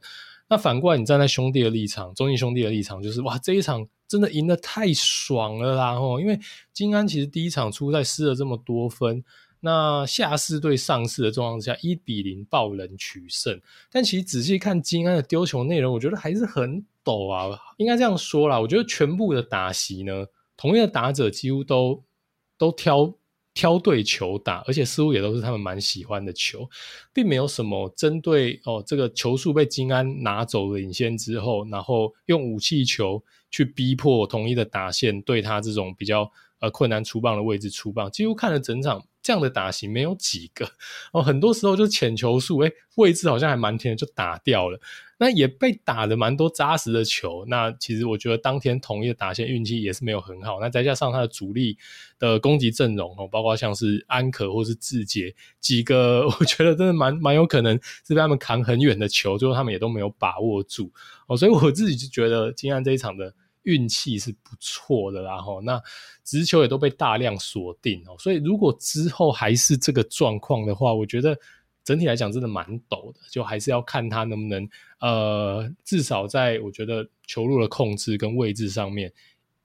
[0.48, 3.86] 那反过来，你站在兄弟的立场，中信兄弟的立场就是哇，这一场。
[4.10, 5.94] 真的赢得太爽了啦！
[5.94, 6.36] 吼，因为
[6.72, 9.22] 金安其实第一场出赛失了这么多分，
[9.60, 13.60] 那下士对上市的状况之下，一比零爆冷取胜。
[13.90, 17.48] 但其实仔细看金安的丢球内容，我觉得还是很抖啊。
[17.76, 22.02] 应该这样说啦，我觉得全部的打席呢，同一个打者几乎都
[22.58, 23.14] 都挑。
[23.52, 26.70] 挑对球打，而且似乎也都是他们蛮喜欢的球，
[27.12, 36.30] 并没有什么针对哦，这个球数被金安拿走领先之后，然后用武器球去逼迫统一的打线对他这种比较
[36.60, 40.68] 呃困难出棒的位置出棒，几乎看了整场这样的打型没有几个
[41.12, 44.80] 哦，很多时候就浅球数，诶，位置好像还蛮甜的就打掉了。
[45.22, 50.58] 那也被打了蛮多扎实的球，那其实我觉得当天统一的打线运气也是没有很好。
[50.60, 51.76] 那再加上他的主力
[52.18, 60.90] 的攻击阵容哦，包括像是安可或是志杰几个， 我觉得真的蛮蛮有可能是被他们扛很远的球，最后他们也都没有把握住
[61.26, 61.36] 哦。
[61.36, 65.32] 所以我自己就觉得今天这一场的运气是不错的啦。
[65.34, 65.80] 然后那
[66.24, 68.16] 直球也都被大量锁定哦。
[68.18, 71.36] 所以如果之后还是这个状况的话，我觉得。
[71.82, 74.68] 整体来讲，真的蛮陡的，就还是要看他能不能，
[75.00, 79.10] 呃，至少在我觉得球路的控制跟位置上面，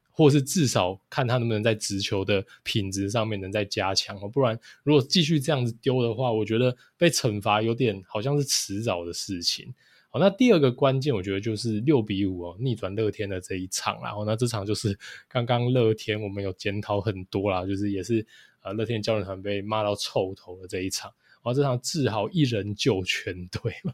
[0.10, 4.30] 或是至少看他能不能在直球的品质上面能再加强哦。
[4.30, 9.72] 不然，如果继续这样子丢的话，我觉得被惩罚有点好像是迟早的事情。
[10.20, 14.12] 那第二个关键，我觉得就是六比五哦，逆转乐天的这一场啦。
[14.26, 14.98] 那这场就是
[15.28, 18.26] 刚刚乐天我们有检讨很多啦，就是也是
[18.62, 21.12] 呃乐天教练团被骂到臭头的这一场。
[21.44, 23.94] 然后这场志豪一人救全队嘛，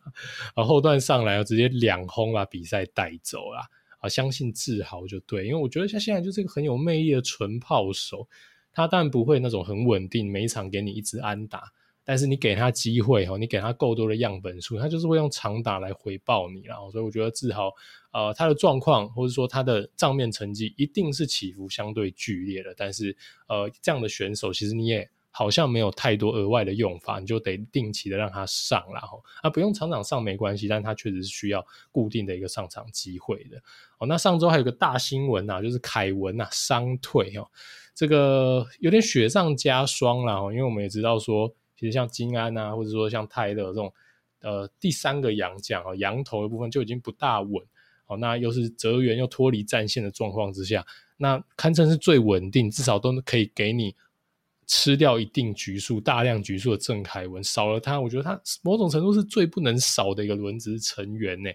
[0.55, 3.67] 然后段上来直接两轰把比赛带走啦
[3.99, 4.07] 啊！
[4.07, 8.25] 相信志豪就对，因为我觉得像现在就是一个很有魅力的纯炮手，
[8.71, 11.73] 他当然不会那种很稳定，每一场给你一直安打，
[12.11, 16.75] 但是你给他机会哦，你给他够多的样本数，他就是会用长打来回报你啦。
[16.91, 17.71] 所以我觉得志豪
[18.11, 23.15] 呃他的状况或者说他的账面成绩一定是起伏相对剧烈的，但是
[23.47, 25.09] 呃这样的选手其实你也。
[25.33, 33.55] 好像没有太多额外的用法，你就得定期的让他上，然后啊不用场场上没关系，但他确实是需要固定的一个上场机会的。
[33.97, 37.47] 哦，那上周还有个大新闻啊，就是凯文啊伤退哦，
[37.95, 43.91] 这个有点雪上加霜了哦，因为我们也知道说，其实像金安啊，或者说像泰勒这种
[44.39, 47.61] 呃第三个洋将哦，洋头的部分就已经不大稳
[48.05, 50.85] 哦，那又是泽源又脱离战线的状况之下，
[51.17, 53.93] 那堪称是最稳定，至少都可以给你。
[54.67, 61.49] 吃掉一定局数、大量局数的郑凯文，少了他，我觉得他某种程度是最不能少的一个轮值成员呢。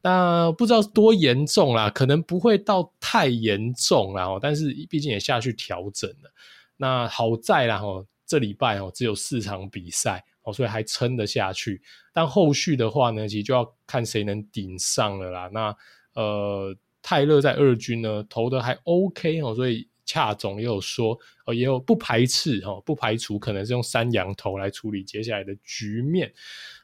[0.00, 6.32] 那不知道多严重啦，可能不会到太严重啦，但是毕竟也下去调整了。
[6.76, 11.82] 那好在啦，哈，这礼拜哦只有四场比赛哦，所以还撑得下去。
[12.14, 15.50] 但后续的话呢，其实就要看谁能顶上了啦。
[15.52, 15.76] 那
[16.14, 19.86] 呃，泰勒在二军呢投的还 OK 哦，所以。
[20.04, 21.16] 恰总也有说，
[21.46, 26.30] 呃，也有不排斥哈，不排除可能是用三洋投来处理接下来的局面。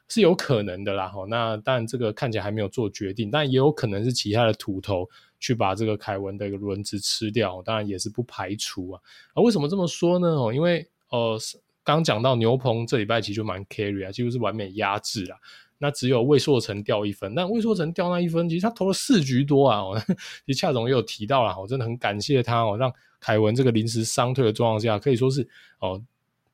[0.07, 1.09] 是有可能的啦。
[1.09, 9.01] 哈，那但这个看起来还没有做决定，但也有可能是其他的土头去把这个凯文的一个轮子吃掉，当然也是不排除啊。
[9.33, 10.29] 啊，为什么这么说呢？
[10.29, 11.37] 哦，因为呃，
[11.83, 15.37] 刚讲到牛棚这礼拜其实就蛮 carry 啊，几乎是完美压制啦。
[15.81, 19.81] 那只有魏硕成掉一分，但魏硕成掉那一分，其实他投了四局多啊。
[20.45, 25.47] 其实恰总也有提到了，我真的很感谢他哦，让凯文这个临时伤退的状况下，可以说是
[25.79, 26.01] 哦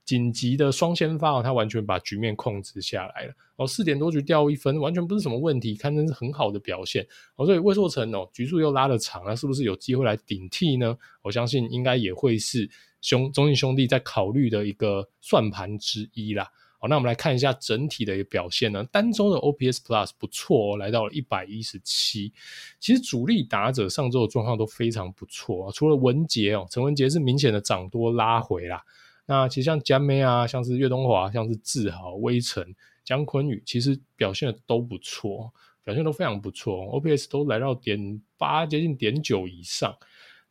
[0.04, 3.34] 紧急的双先发，他完全把局面控制下来了。
[3.56, 7.04] 哦，四点多局掉一分，完全不是什么问题，堪称是很好的表现。
[7.36, 10.96] 哦，所以魏硕成哦局数又拉得长，那是不是有机会来顶替呢？
[11.24, 12.70] 我相信应该也会是
[13.06, 16.50] 兄中信兄弟在考虑的一个算盘之一啦。
[16.80, 22.34] 好那我们来看一下整体的一个表现呢，单周的 OPS Plus 不错哦，来到了一百一十七。
[22.80, 28.84] 其实主力打者上周的状况都非常不错啊，除了文杰哦，陈文杰是明显的涨多拉回啦。
[29.28, 32.64] 那其实像江梅啊，像是岳东华，像是志豪、威成、
[33.04, 35.52] 江坤宇，其实表现的都不错，
[35.84, 39.96] 表现都非常不错，OPS 都来到点八，接近点九以上。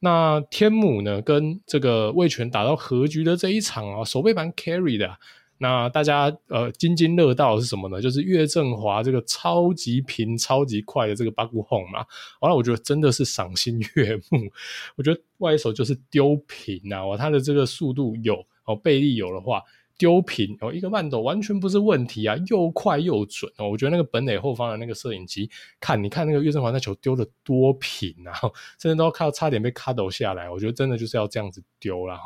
[0.05, 5.17] 那天母呢，跟这个魏全打到和局的这一场啊，守备盘 carry 的。
[5.57, 8.03] 那大家呃津津乐道是什么呢？
[8.03, 12.05] 就是岳振华这个超级平、超级快的这个八股轰嘛。
[12.41, 14.51] 完了，我觉得真的是赏心悦目。
[14.97, 19.63] 我觉得外一手就是丢平啊，哇，他的这个速度有哦，背力有的话，
[19.97, 23.71] 丢平哦，一个慢抖完全不是问题啊，又快又准哦。
[23.71, 28.33] 我觉得那个本垒后方的那个摄影机看，你看那个岳振华那球丢的多平啊，
[28.81, 30.51] 甚至都要看到差点被卡抖下来。
[30.51, 32.19] 我觉得真的就是要这样子丢了。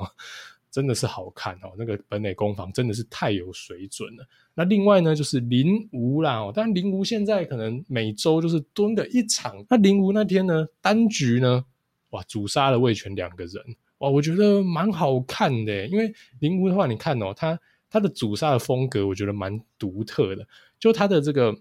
[0.70, 4.28] 真的是好看哦，那个本垒攻防真的是太有水准了。
[4.54, 9.64] 那另外呢，就是林吴啦哦，但林吴现在可能每周就是蹲个一场。
[9.70, 11.64] 那林吴那天呢，单局呢，
[12.10, 13.64] 哇，主杀了魏全两个人，
[13.98, 15.86] 哇，我觉得蛮好看的。
[15.86, 17.58] 因为林吴的话，你看哦，他
[17.90, 20.46] 他的主杀的风格，我觉得蛮独特的，
[20.78, 21.54] 就他的这个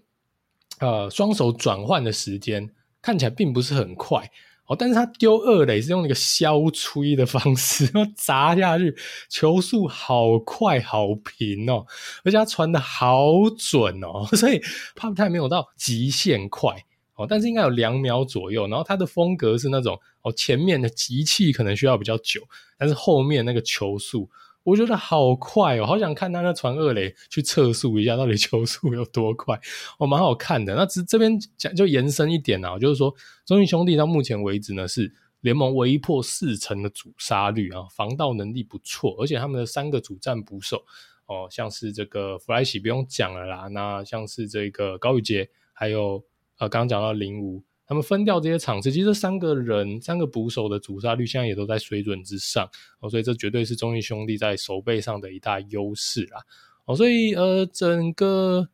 [0.80, 2.70] 呃双手转换的时间
[3.02, 4.30] 看起来并不是很快。
[4.66, 8.94] 哦，但是他丢二垒是用那个削吹的方式， 然后砸下去，
[9.30, 11.86] 球速好快好平哦，
[12.22, 14.60] 而且他传的好准哦，所以
[14.94, 16.84] Pop Time 没有到极限快
[17.18, 18.66] 哦，但是应该有两秒左右。
[18.68, 22.40] 然后他的风格是那种哦，前面的集气可能需要比较久，
[22.78, 24.30] 但是后面那个球速。
[24.64, 29.58] 我觉得好快哦，好想看他那传二垒去测速一下，到底球速有多快，
[29.98, 30.74] 哦，蛮好看的。
[30.74, 33.14] 那这这边讲就延伸一点啊，就是说
[33.46, 35.10] 中信兄弟到目前为止呢是
[35.40, 40.84] 联盟唯一破四成的阻杀率啊，防盗能力不错，而且他们的三个主战捕手
[41.24, 46.22] 哦，像是这个弗莱西不用讲了啦，那像是这个高宇杰，还有
[46.58, 47.62] 呃刚刚讲到零五。
[47.86, 52.68] 他们分掉这些场次，其实这三个人、三个捕手的阻杀率现在也都在水准之上
[53.00, 56.44] 哦，所以这绝对是中信兄弟在守备上的一大优势啦
[56.84, 58.68] 哦，所以呃，整个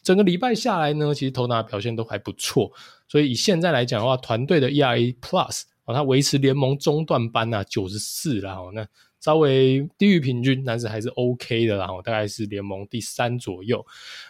[0.00, 2.72] 整个礼拜下来呢，其实投打表现都还不错，
[3.06, 8.88] 所以以现在来讲的话，团队的 ERA Plus 哦，它维持联盟中段班啊九十四啦哦，那。
[9.26, 13.84] 稍微低于平均，但是还是 OK 的啦，大概是联盟第三左右。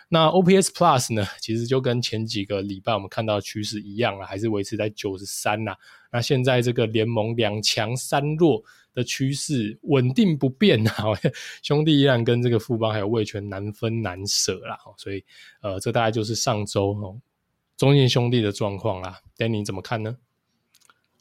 [0.09, 5.77] 那 OPS Plus 呢，其实就跟前几个礼拜我们看到的趋势一样啊，还是维持在九十三呐。
[6.11, 8.63] 那现在这个联盟两强三弱
[8.95, 11.13] 的趋势稳定不变啊，
[11.63, 14.79] 兄弟依然跟这个富邦还有味全难分难舍啦。
[14.97, 15.23] 所以
[15.61, 17.21] 呃，这大概就是上周哦
[17.77, 19.21] 中信兄弟的状况啦。
[19.37, 20.17] Danny 怎么看呢？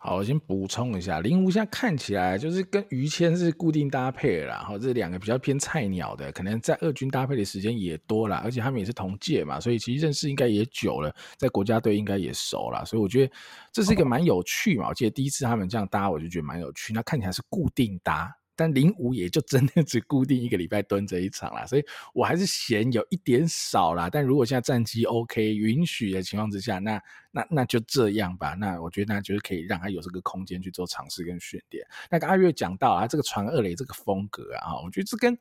[0.07, 13.33] 好，我先补充一下，林吴现在看起来就是跟于谦是固定搭配了啦，哈，这两个比较偏菜鸟的，可能在二军搭配的时间也多了，而且他们也是同届嘛，所以其实认识应该也久了，在国家队应该也熟了，所以我觉得
[13.71, 18.31] 这是一个蛮有趣嘛，我记得第一次他们这样搭，我就觉得蛮有趣，那看起来是固定搭。
[18.55, 21.83] 但零五也就真的只固定一个礼拜蹲这一场啦，所以
[22.13, 24.09] 我还是嫌有一点少啦。
[24.09, 27.01] 但如果现在战绩 OK 允许的情况之下，那
[27.31, 28.53] 那那就这样吧。
[28.53, 31.85] 那我觉得那就是可以让他有这个空间去做尝试跟训练。
[32.09, 35.37] 那个阿月讲到啊，这个传二垒这个风格啊，我觉得这跟。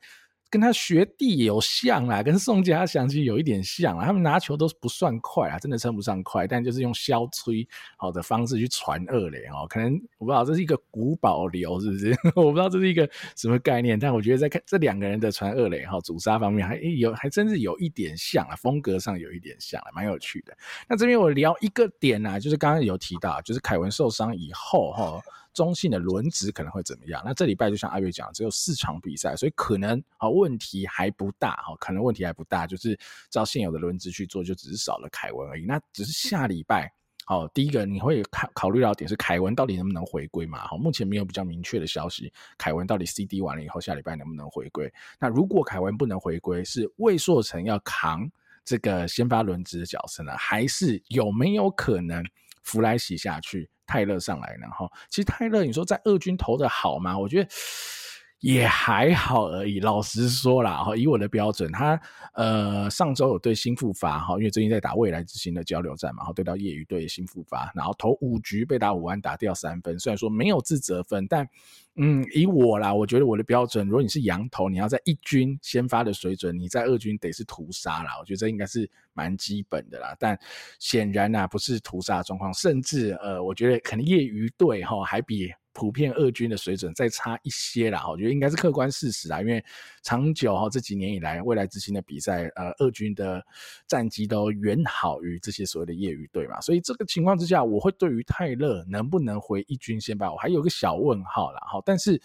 [0.49, 4.05] 跟他学弟有像啦，跟宋家祥其实有一点像啦。
[4.05, 7.67] 他们拿球都不算快啊，真的称不上快，但就是用消吹
[7.97, 9.65] 好的方式去传二垒哦。
[9.67, 12.15] 可能我不知道这是一个古保留是不是？
[12.35, 20.55] 我不知道这是一个什么概念，但我觉得在看这两个人的传二垒哈，阻杀方面还有还真是有一点像啊，风格上有一点像啊，蛮有趣的。
[20.87, 25.21] 那这边我聊一个点啊，就是刚刚有提到，就是凯文受伤以后哈。
[25.55, 27.19] 中信的轮值可能会怎么样？
[27.25, 32.99] 那这礼拜就像阿月讲，只有四场比赛，所以可能好问题还不大哈，可能问题还不大，就是
[33.31, 35.65] 照现有的轮值去做，就只是少了凯文而已。
[35.65, 36.91] 那只是下礼拜，
[37.25, 40.67] 好，第一个你会考考虑到点是凯文到底能不能回归嘛？
[40.67, 44.91] 好，目前没有比较明确的消息，凯文到底 CD 完了以后下礼拜能不能回归？
[45.19, 48.29] 那如果凯文不能回归，是魏硕成要扛
[48.65, 50.35] 这个先发轮值的角色呢？
[50.37, 52.21] 还是有没有可能
[52.61, 54.67] 弗莱西下去，泰勒上来呢？
[54.69, 57.17] 哈，其实泰勒你说在二军投的好吗？
[57.17, 57.49] 我觉得。
[58.45, 59.79] 也还好而已。
[59.79, 61.99] 老实说啦，哈，以我的标准，他
[62.33, 71.49] 呃上周有对新复发哈，因为最近在打未来之星的交流战嘛，哈，对到业余队新复发，然后投五局被打五安打掉三分，虽然说没有自责分，但
[71.95, 80.15] 嗯，以我啦，我觉得我的标准，如果你是洋投，你要在一军先发的水准，你在二军得是屠杀啦，我觉得这应该是蛮基本的啦。
[80.19, 80.39] 但
[80.77, 85.51] 显然呐，不是屠杀状况，甚至呃，我觉得可能业余队哈还比。
[85.75, 89.61] 普遍二军的水准再差一些啦，我觉得应该是客观事实啦，因为
[90.03, 93.45] 长久哈这几年以来，未来之星的比赛，呃，二军的
[93.85, 102.19] 战绩都远好于这些所谓的业余队嘛，所以这个情况之下，我会对于泰勒能不能回一军先吧，我还有个小问号啦哈，但是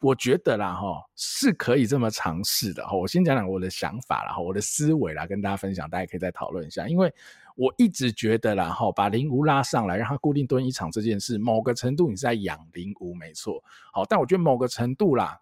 [0.00, 7.12] 我觉得啦哈是可以这么尝试的哈，我先讲讲我的想法啦哈，我的思维啦跟大家分享，大家可以再讨论一下，因为。
[7.58, 13.60] 我一直觉得啦，哈，把林吴拉上来，让他固定蹲一场这件事，某个程度你是在养林吴，没错。
[13.92, 15.36] 好，但我觉得某个程度啦，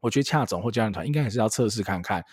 [0.00, 2.24] 我觉得恰总或教练团应该还是要测试看看，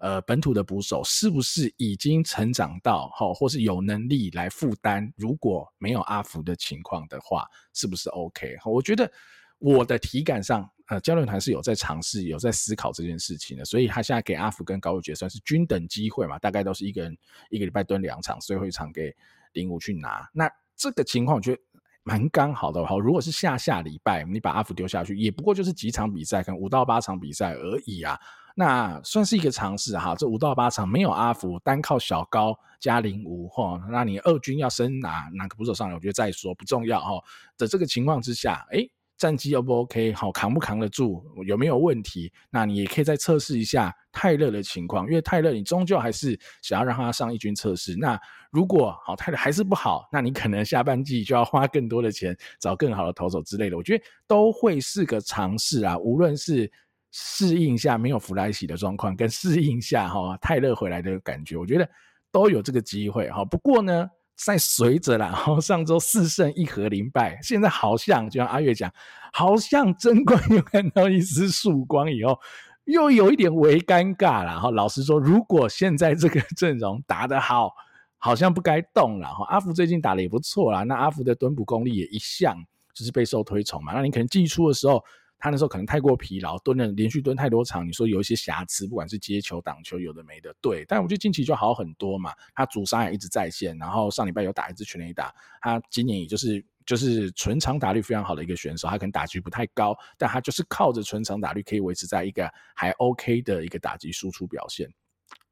[0.00, 8.56] 呃，本土的捕手是不是已经成长到，哈，或是有能力来负担，如果没有阿福的情况的话，是不是 OK？
[8.64, 9.12] 我觉得
[9.58, 10.66] 我的体感上。
[10.92, 17.16] 呃，教练团是有在尝试、有在思考这件事情的，所以他现在给阿福跟高宇杰算是均等机会嘛，大概都是一个人
[17.48, 19.10] 一个礼拜蹲两场，最后一场给
[19.54, 20.28] 林吴去拿。
[20.34, 21.62] 那这个情况我觉得
[22.02, 22.84] 蛮刚好的。
[22.84, 28.20] 好，如果是下下礼拜你把阿福丢下去，也不过就是几场比赛，可能五到八场比赛而已啊，
[28.54, 30.14] 那算是一个尝试哈。
[30.14, 37.12] 这五到八场没有阿福，单靠小高加林吴哈，那你二军要升哪哪个捕手上来，我觉得再说不重要哈。
[37.56, 38.86] 的这个情况之下，哎。
[39.22, 40.12] 战绩 O 不 OK？
[40.14, 41.24] 好，扛不扛得住？
[41.46, 42.32] 有没有问题？
[42.50, 47.94] 那你也可以再测试一下泰勒的情况，因为泰勒你终究还是想要让他上一军测试。
[47.94, 48.20] 那
[48.50, 53.76] 如果好泰勒还是不好，那你可能下半季就要花更多的钱找更好的投手之类的。
[53.76, 56.68] 我觉得都会是个尝试啊，无论是
[57.12, 61.88] 适应下没有弗莱西的状况，跟适应下哈泰勒回来的感觉，我觉得
[62.32, 63.44] 都有这个机会哈。
[63.44, 64.10] 不过呢。
[64.36, 68.92] 在随着啦，然后 上周四胜一和零败，现在好像就像阿月讲，
[69.32, 72.38] 好像争冠又看到一丝曙光，以后
[72.84, 74.52] 又有一点微尴尬了。
[74.52, 77.70] 然后 老实说，如果现在这个阵容打得好，
[78.18, 79.28] 好像不该动了。
[79.28, 82.56] 哈，阿福最近打得也不错啦，那阿福的蹲捕功力也一向
[82.94, 83.92] 就是备受推崇嘛。
[83.92, 85.02] 那你可能季初的时候。
[85.42, 90.54] 他那时候可能太过疲劳，蹲了连续蹲太多场，你说有一些瑕疵，不管是接球、挡球，有的没的。
[90.60, 92.32] 对，但我觉得近期就好很多嘛。
[92.54, 95.34] 他主杀也一直在线，然后上礼拜有打一支全垒打。
[95.60, 104.88] 他今年也就是就是纯长打率非常好的一个选手，他可能打击不太高，但他就是靠着纯长打率可以维持在一个还 OK 的一个打击输出表现。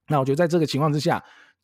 [0.06, 1.20] 那我觉得在这个情况之下。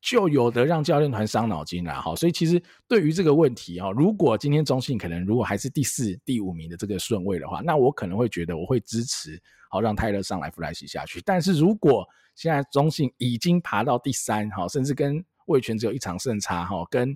[0.07, 9.37] 就有的让教练团伤脑筋了哈，所以其实对于这个问题哈，如果今天中信可能如果还是第四、第五名的这个顺位的话，那我可能会觉得我会支持
[9.69, 11.20] 好让泰勒上来弗莱西下去。
[11.23, 12.07] 但是如果
[12.37, 17.12] 现在中信已经爬到第三哈，甚至跟味全只有一场胜差哈，跟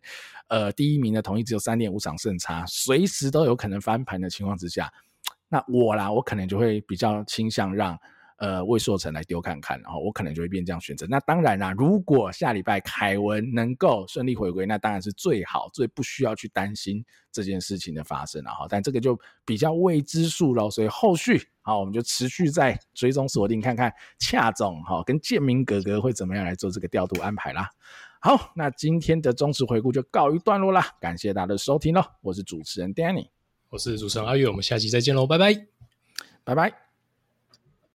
[0.48, 4.92] 呃第一名的统一只有三点五场胜差，随时都有可能翻盘的情况之下，
[5.48, 7.96] 那我啦，我可能就会比较倾向让。
[8.40, 11.06] 呃，魏硕成来丢看看，然后我可能就会变这样选择。
[11.10, 18.66] 那当然啦，如果下礼拜凯文能够顺利回归，那当然是最好，最不需要去担心这件事情的发生了哈。
[18.66, 27.68] 但这个就比较未知数喽，所以后续好，我们就持续在追踪锁定，看看恰总哈跟建明哥哥会怎么样来做这个调度安排啦。
[28.20, 33.28] 好，那今天的中职回顾就告一段落啦，感谢大家的收听喽，我是主持人 Danny，
[33.68, 35.54] 我是主持人阿月，我们下期再见喽，拜拜，
[36.42, 36.89] 拜拜。